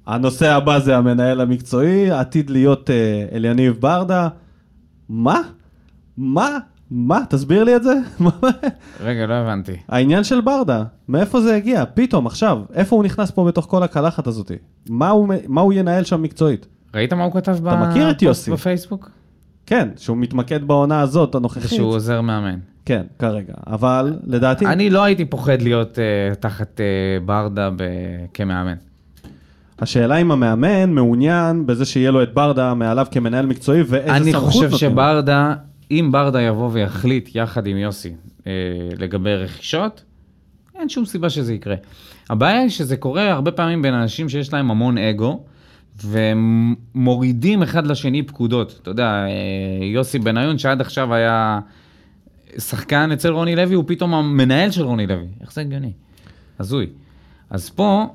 [0.06, 2.96] הנושא הבא זה המנהל המקצועי, עתיד להיות אה,
[3.32, 4.28] אליניב ברדה.
[5.08, 5.40] מה?
[6.16, 6.58] מה?
[6.90, 7.20] מה?
[7.28, 7.94] תסביר לי את זה.
[9.00, 9.72] רגע, לא הבנתי.
[9.88, 11.84] העניין של ברדה, מאיפה זה הגיע?
[11.94, 14.52] פתאום, עכשיו, איפה הוא נכנס פה בתוך כל הקלחת הזאת?
[14.88, 16.66] מה הוא, מה הוא ינהל שם מקצועית?
[16.94, 18.50] ראית מה הוא כתב אתה מכיר את יוסי?
[18.50, 19.10] בפייסבוק?
[19.66, 21.70] כן, שהוא מתמקד בעונה הזאת, הנוכחית.
[21.70, 22.58] שהוא עוזר מאמן.
[22.84, 23.52] כן, כרגע.
[23.66, 24.66] אבל, לדעתי...
[24.66, 28.74] אני לא הייתי פוחד להיות uh, תחת uh, ברדה ב- כמאמן.
[29.78, 34.52] השאלה אם המאמן מעוניין בזה שיהיה לו את ברדה מעליו כמנהל מקצועי, ואיזה אני סמכות
[34.52, 34.96] חושב נותנים לו.
[35.90, 38.14] אם ברדה יבוא ויחליט יחד עם יוסי
[38.46, 38.52] אה,
[38.98, 40.04] לגבי רכישות,
[40.74, 41.74] אין שום סיבה שזה יקרה.
[42.30, 45.44] הבעיה היא שזה קורה הרבה פעמים בין אנשים שיש להם המון אגו,
[46.04, 48.78] והם מורידים אחד לשני פקודות.
[48.82, 51.60] אתה יודע, אה, יוסי בניון שעד עכשיו היה
[52.58, 55.26] שחקן אצל רוני לוי, הוא פתאום המנהל של רוני לוי.
[55.40, 55.92] איך זה הגיוני?
[56.58, 56.86] הזוי.
[57.50, 58.06] אז פה,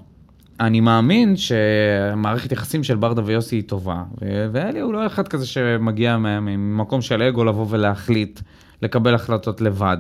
[0.62, 4.04] אני מאמין שמערכת יחסים של ברדה ויוסי היא טובה,
[4.52, 8.40] ואלי הוא לא אחד כזה שמגיע ממקום של אגו לבוא ולהחליט,
[8.82, 9.98] לקבל החלטות לבד.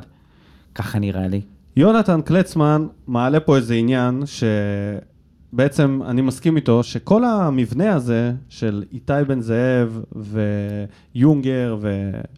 [0.76, 1.42] ככה נראה לי.
[1.76, 4.24] יונתן קלצמן מעלה פה איזה עניין
[5.54, 10.02] שבעצם אני מסכים איתו שכל המבנה הזה של איתי בן זאב
[11.16, 11.78] ויונגר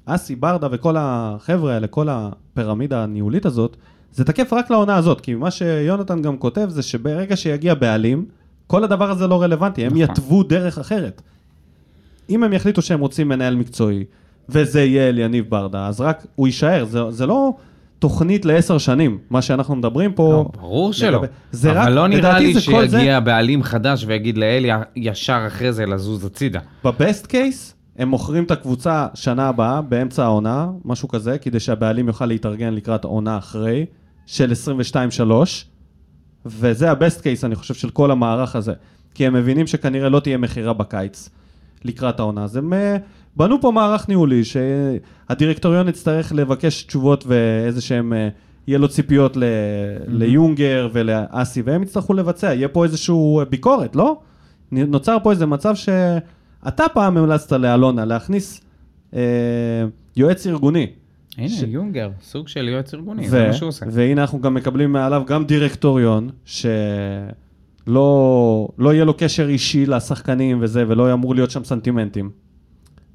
[0.08, 3.78] ואסי ברדה וכל החבר'ה האלה, כל הפירמידה הניהולית הזאת,
[4.14, 8.26] זה תקף רק לעונה הזאת, כי מה שיונתן גם כותב זה שברגע שיגיע בעלים,
[8.68, 10.02] כל הדבר הזה לא רלוונטי, הם נכון.
[10.04, 11.22] יתוו דרך אחרת.
[12.30, 14.04] אם הם יחליטו שהם רוצים מנהל מקצועי,
[14.50, 17.54] וזה יהיה אליניב ברדה, אז רק הוא יישאר, זה, זה לא
[18.00, 20.32] תוכנית לעשר שנים, מה שאנחנו מדברים פה.
[20.54, 21.10] לא, ברור שלא.
[21.18, 25.44] לגבי- זה אבל רק, לא נראה לי כל זה- שיגיע בעלים חדש ויגיד לאלי ישר
[25.48, 26.60] אחרי זה לזוז הצידה.
[26.86, 32.26] בבסט קייס, הם מוכרים את הקבוצה שנה הבאה, באמצע העונה, משהו כזה, כדי שהבעלים יוכל
[32.26, 33.86] להתארגן לקראת עונה אחרי,
[34.26, 34.52] של
[34.94, 35.32] 22-3,
[36.46, 38.74] וזה הבסט קייס, אני חושב, של כל המערך הזה.
[39.14, 41.30] כי הם מבינים שכנראה לא תהיה מכירה בקיץ
[41.86, 42.44] לקראת העונה.
[42.44, 42.98] אז הם אה,
[43.36, 48.30] בנו פה מערך ניהולי, שהדירקטוריון יצטרך לבקש תשובות ואיזה שהם, אה,
[48.68, 49.44] יהיה לו ציפיות ל-
[50.08, 52.48] ליונגר ולאסי, והם יצטרכו לבצע.
[52.48, 53.16] יהיה פה איזושהי
[53.50, 54.20] ביקורת, לא?
[54.72, 58.62] נוצר פה איזה מצב שאתה פעם המלצת לאלונה להכניס
[59.14, 59.20] אה,
[60.16, 60.88] יועץ ארגוני.
[61.38, 63.86] הנה, ש- יונגר, סוג של יועץ ארגוני, ו- זה מה שהוא עושה.
[63.92, 66.78] והנה אנחנו גם מקבלים מעליו גם דירקטוריון, שלא
[68.78, 72.30] לא יהיה לו קשר אישי לשחקנים וזה, ולא אמור להיות שם סנטימנטים.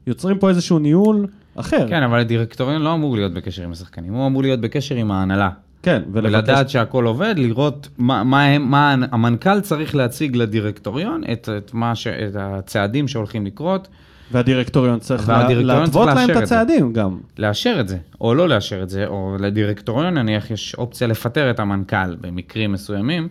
[0.07, 1.89] יוצרים פה איזשהו ניהול אחר.
[1.89, 5.51] כן, אבל הדירקטוריון לא אמור להיות בקשר עם השחקנים, הוא אמור להיות בקשר עם ההנהלה.
[5.83, 6.35] כן, ולבקש...
[6.35, 11.95] ולדעת שהכל עובד, לראות מה, מה, הם- מה המנכ"ל צריך להציג לדירקטוריון, את, את, מה
[11.95, 13.89] ש, את הצעדים שהולכים לקרות,
[14.33, 16.37] והדירקטוריון צריך להתוות להם את.
[16.37, 17.19] הצעדים גם.
[17.39, 21.61] לאשר את זה, או לא לאשר את זה, או לדירקטוריון נניח יש אופציה לפטר את
[21.61, 23.29] המנכ"ל במקרים מסוימים,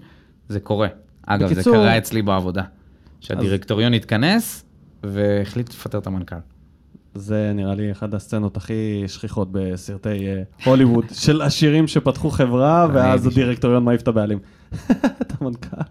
[0.49, 0.87] זה קורה.
[1.25, 2.63] אגב, בקיצור- זה קרה אצלי בעבודה.
[3.19, 4.63] שהדירקטוריון התכנס
[5.03, 6.35] והחליט לפטר את המנכ"ל.
[7.15, 13.27] זה נראה לי אחת הסצנות הכי שכיחות בסרטי אה, הוליווד, של עשירים שפתחו חברה, ואז.
[13.27, 14.39] הדירקטוריון מעיף את הבעלים.
[15.21, 15.81] את המנכ"ל.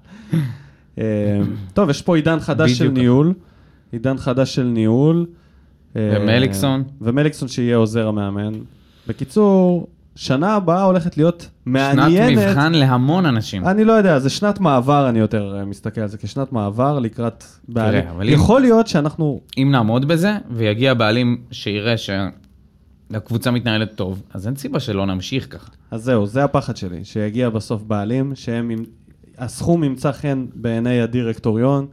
[0.99, 1.41] אה,
[1.75, 2.89] טוב, יש פה עידן חדש של.
[2.89, 3.35] ניהול.
[3.93, 5.26] עידן חדש של ניהול.
[5.97, 6.82] אה, ומליקסון?
[7.01, 8.53] ומליקסון שיהיה עוזר המאמן.
[9.09, 12.49] בקיצור, שנה הבאה הולכת להיות שנת מעניינת.
[12.49, 13.66] מבחן להמון אנשים.
[13.66, 17.45] אני לא יודע, זה שנת מעבר, אני יותר אה, מסתכל על זה כשנת מעבר לקראת
[17.68, 18.05] בעלים.
[18.22, 21.95] אם- יכול להיות שאנחנו אם נעמוד בזה, ויגיע בעלים שיראה
[23.11, 25.70] שהקבוצה מתנהלת טוב, אז אין סיבה שלא נמשיך ככה.
[25.91, 28.70] אז זהו, זה הפחד שלי, שיגיע בסוף בעלים, שהם,
[29.39, 31.87] הסכום ימצא חן בעיני הדירקטוריון,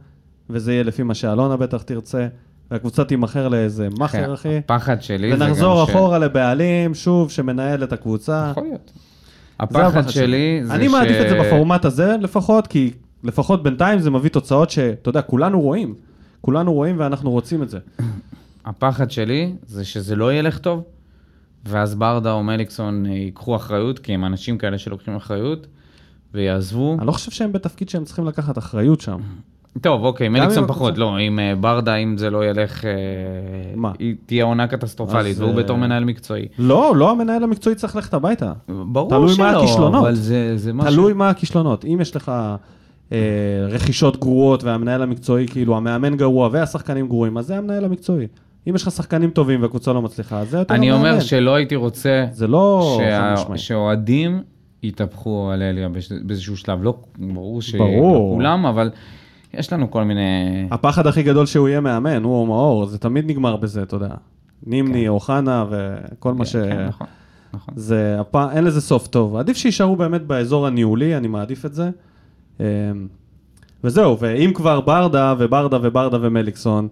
[0.50, 2.28] וזה יהיה לפי מה שאלונה בטח תרצה,
[2.70, 7.84] והקבוצה תימכר לאיזה מאכר, אחי, הפחד שלי זה גם ונחזור ש- אחורה לבעלים, שוב, שמנהל
[7.84, 8.48] את הקבוצה.
[8.50, 8.92] יכול להיות.
[9.60, 10.74] הפחד שלי זה ש...
[10.74, 12.90] אני מעדיף את זה בפורמט הזה לפחות, כי
[13.24, 15.94] לפחות בינתיים זה מביא תוצאות שאתה יודע, כולנו רואים.
[16.40, 17.78] כולנו רואים ואנחנו רוצים את זה.
[18.64, 20.84] הפחד שלי זה שזה לא ילך טוב,
[21.64, 25.66] ואז ברדה או מליקסון ייקחו אחריות, כי הם אנשים כאלה שלוקחים אחריות,
[26.34, 26.96] ויעזבו.
[26.98, 29.20] אני לא חושב שהם בתפקיד שהם צריכים לקחת אחריות שם.
[29.80, 32.90] טוב, אוקיי, אם מליקסון הקבוצה- פחות, לא, עם אה, ברדה, אם זה לא ילך, אה,
[33.76, 33.92] מה?
[33.98, 36.46] היא תהיה עונה קטסטרופלית, והוא אה, בתור מנהל מקצועי.
[36.58, 38.52] לא, לא המנהל המקצועי צריך ללכת הביתה.
[38.68, 40.02] ברור תלוי שלא, מה הכישלונות.
[40.04, 40.90] אבל זה, זה משהו...
[40.92, 41.84] תלוי מה הכישלונות.
[41.84, 42.32] אם יש לך
[43.12, 43.18] אה,
[43.68, 48.26] רכישות גרועות והמנהל המקצועי, כאילו המאמן גרוע והשחקנים גרועים, אז זה המנהל המקצועי.
[48.68, 51.08] אם יש לך שחקנים טובים והקבוצה לא מצליחה, אז זה יותר אני המאמן.
[51.08, 53.56] אומר שלא הייתי רוצה זה לא שה-.
[53.56, 54.42] שאוהדים
[54.82, 55.88] יתהפכו על אליה
[56.24, 56.82] באיזשהו שלב.
[56.82, 58.34] לא, ברור שלא ברור.
[58.34, 58.90] כולם, אבל
[59.58, 60.68] יש לנו כל מיני...
[60.70, 64.14] הפחד הכי גדול שהוא יהיה מאמן, הוא או מאור, זה תמיד נגמר בזה, אתה יודע.
[64.66, 66.56] נימני, אוחנה וכל מה ש...
[66.56, 67.06] כן, נכון,
[67.54, 67.74] נכון.
[67.76, 68.36] זה, הפ...
[68.52, 69.36] אין לזה סוף טוב.
[69.36, 71.90] עדיף שיישארו באמת באזור הניהולי, אני מעדיף את זה.
[72.60, 72.64] אמ,
[73.84, 76.88] וזהו, ואם כבר ברדה וברדה וברדה ומליקסון,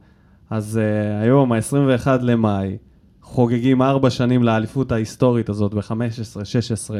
[0.51, 2.77] אז uh, היום, ה-21 למאי,
[3.23, 6.95] חוגגים ארבע שנים לאליפות ההיסטורית הזאת ב-15-16,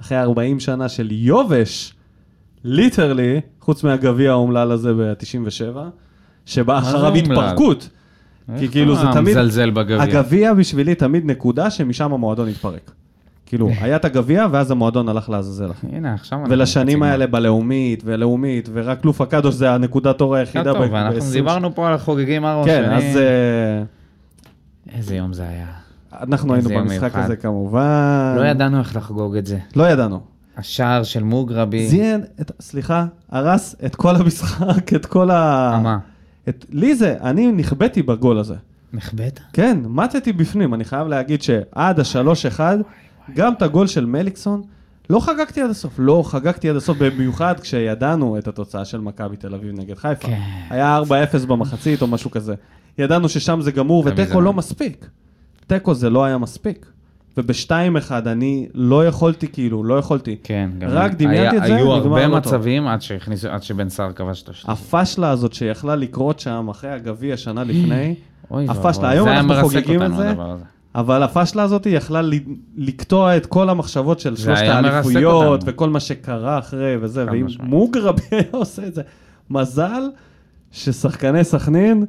[0.00, 1.94] אחרי 40 שנה של יובש,
[2.64, 5.76] ליטרלי, חוץ מהגביע האומלל הזה ב-97,
[6.46, 7.14] שבא זה אחריו?
[7.14, 7.88] התפרקות.
[8.58, 10.02] כי איך כאילו זה אתה תמיד, מזלזל בגביע?
[10.02, 12.90] הגביע בשבילי תמיד נקודה שמשם המועדון התפרק.
[13.46, 15.70] כאילו, היה את הגביע ואז המועדון הלך לעזאזל.
[15.92, 20.34] הנה, עכשיו אנחנו ולשנים האלה בלאומית ולאומית, ורק לוף הקדוש זה הנקודת אור.
[20.34, 20.72] היחידה.
[20.72, 22.98] טוב, ב- דיברנו פה על חוגגים ארבע כן, שנים.
[22.98, 23.82] אז אה,
[24.96, 25.66] איזה יום זה היה.
[26.20, 27.10] אנחנו היינו במשחק.
[27.14, 28.34] הזה כמובן.
[28.36, 29.58] לא ידענו איך לחגוג את זה.
[29.76, 30.37] לא ידענו.
[30.58, 31.86] השער של מוגרבי.
[31.88, 35.80] זיין, את- סליחה, הרס את כל המשחק, את כל ה...
[35.82, 35.98] מה?
[36.48, 38.54] את- לי זה, אני נכבאתי בגול הזה.
[38.92, 39.40] נחבאת?
[39.52, 42.78] כן, מתתי בפנים, אני חייב להגיד שעד השלוש אחד,
[43.34, 44.62] גם את הגול של מליקסון,
[45.10, 49.54] לא חגגתי עד הסוף, לא חגגתי עד הסוף, במיוחד כשידענו את התוצאה של מכבי תל
[49.54, 50.26] אביב נגד חיפה.
[50.28, 50.40] כן.
[50.70, 51.00] היה
[51.42, 52.54] 4-0 במחצית או משהו כזה.
[52.98, 54.40] ידענו ששם זה גמור, ותיקו.
[54.40, 55.06] לא מספיק.
[55.66, 56.86] תיקו זה לא היה מספיק.
[57.38, 60.36] וב-2-1 אני לא יכולתי, כאילו, לא יכולתי.
[60.42, 62.28] כן, גם רק דמיינתי את זה, היו הרבה.
[62.28, 64.72] מצבים עד שהכניסו, עד שבן סער כבש את השלישי.
[64.72, 68.14] הפשלה הזאת שיכלה לקרות שם אחרי הגביע שנה לפני,
[68.50, 70.32] הפשלה, היום אנחנו חוגגים את זה.
[70.94, 72.20] אבל הפשלה הזאת יכלה
[72.76, 75.60] לקטוע את כל המחשבות של שלושת האליפויות.
[75.66, 77.46] וכל מה שקרה אחרי וזה, ואם.
[77.62, 79.02] מוגרבי היה עושה את זה.
[79.50, 80.02] מזל
[80.72, 82.06] ששחקני סכנין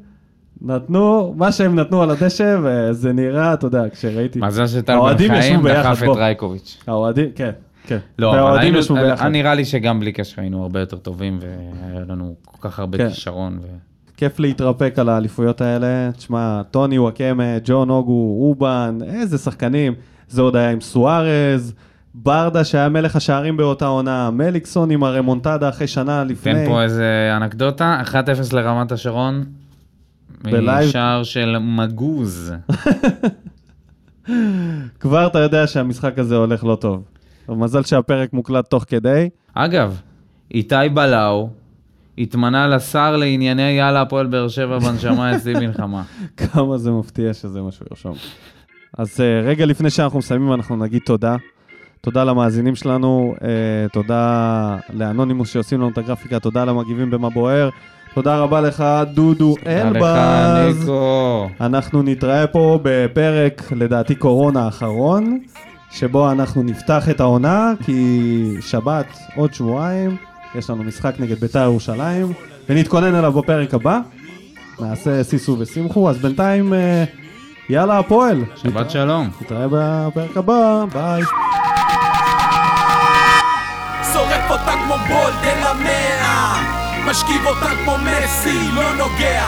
[0.62, 4.40] נתנו, מה שהם נתנו על הדשא, וזה נראה, אתה יודע, כשראיתי...
[4.40, 6.08] מזל שטל בן חיים דחף את.
[6.16, 6.78] רייקוביץ'.
[6.88, 7.52] האוהדים, כן,
[7.88, 7.98] כן.
[8.20, 8.80] לא, אבל היינו.
[9.30, 13.10] נראה לי שגם בלי קשר היינו הרבה יותר טובים, והיה לנו כל כך הרבה כן.
[13.10, 13.60] כישרון.
[13.62, 13.68] ו...
[14.18, 16.12] כיף להתרפק על האליפויות האלה.
[16.18, 19.94] תשמע, טוני וואקמה, ג'ון אוגו, אובן, איזה שחקנים.
[20.30, 21.74] זה עוד היה עם סוארז,
[22.14, 26.54] ברדה שהיה מלך השערים באותה עונה, מליקסון עם הרמונטדה אחרי שנה לפני.
[26.54, 28.16] תן פה איזה אנקדוטה, 1-0
[28.56, 29.44] לרמת השרון,
[30.44, 30.90] בלייב.
[30.90, 32.54] משער של מגוז.
[35.00, 37.04] כבר אתה יודע שהמשחק הזה הולך לא טוב.
[37.50, 39.30] מזל שהפרק מוקלט תוך כדי.
[39.54, 40.02] אגב,
[40.54, 41.50] איתי בלאו
[42.18, 46.04] התמנה לשר לענייני יאללה הפועל באר שבע בנשמה אצלי מלחמה.
[46.38, 48.16] כמה זה מפתיע שזה מה שהוא ירשום.
[48.98, 51.36] אז אה, רגע לפני שאנחנו מסיימים, אנחנו נגיד תודה.
[52.02, 57.70] תודה למאזינים שלנו, אה, תודה לאנונימוס שעושים לנו את הגרפיקה, תודה למגיבים במה בוער.
[58.20, 60.80] תודה רבה לך, דודו תודה לך, אלבז.
[60.80, 61.50] ניקו.
[61.62, 65.40] אנחנו נתראה פה בפרק, לדעתי קורונה האחרון,
[65.92, 69.06] שבו אנחנו נפתח את העונה, כי שבת
[69.36, 70.18] עוד שבועיים,
[70.56, 72.34] יש לנו משחק נגד בית"ר ירושלים,
[72.70, 74.00] ונתכונן אליו בפרק הבא.
[74.80, 77.04] נעשה סיסו ושמחו, אז בינתיים, אה,
[77.70, 78.44] יאללה הפועל.
[78.56, 79.30] שבת שלום.
[79.42, 79.68] נתראה
[80.08, 81.24] בפרק הבא, ביי.
[84.14, 86.79] שורף אותה כמו בולד אל המאה
[87.10, 89.46] משכיב אותה כמו מסי, לא נוגע.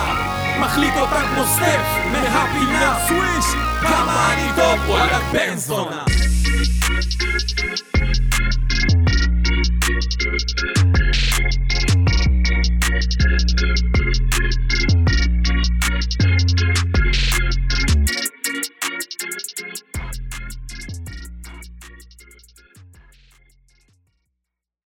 [0.59, 2.97] מחליט אותה כמו סטף, מהפינה.
[3.07, 3.45] סוויש!
[3.81, 6.03] כמה אני טוב, וואלכ בן זונה.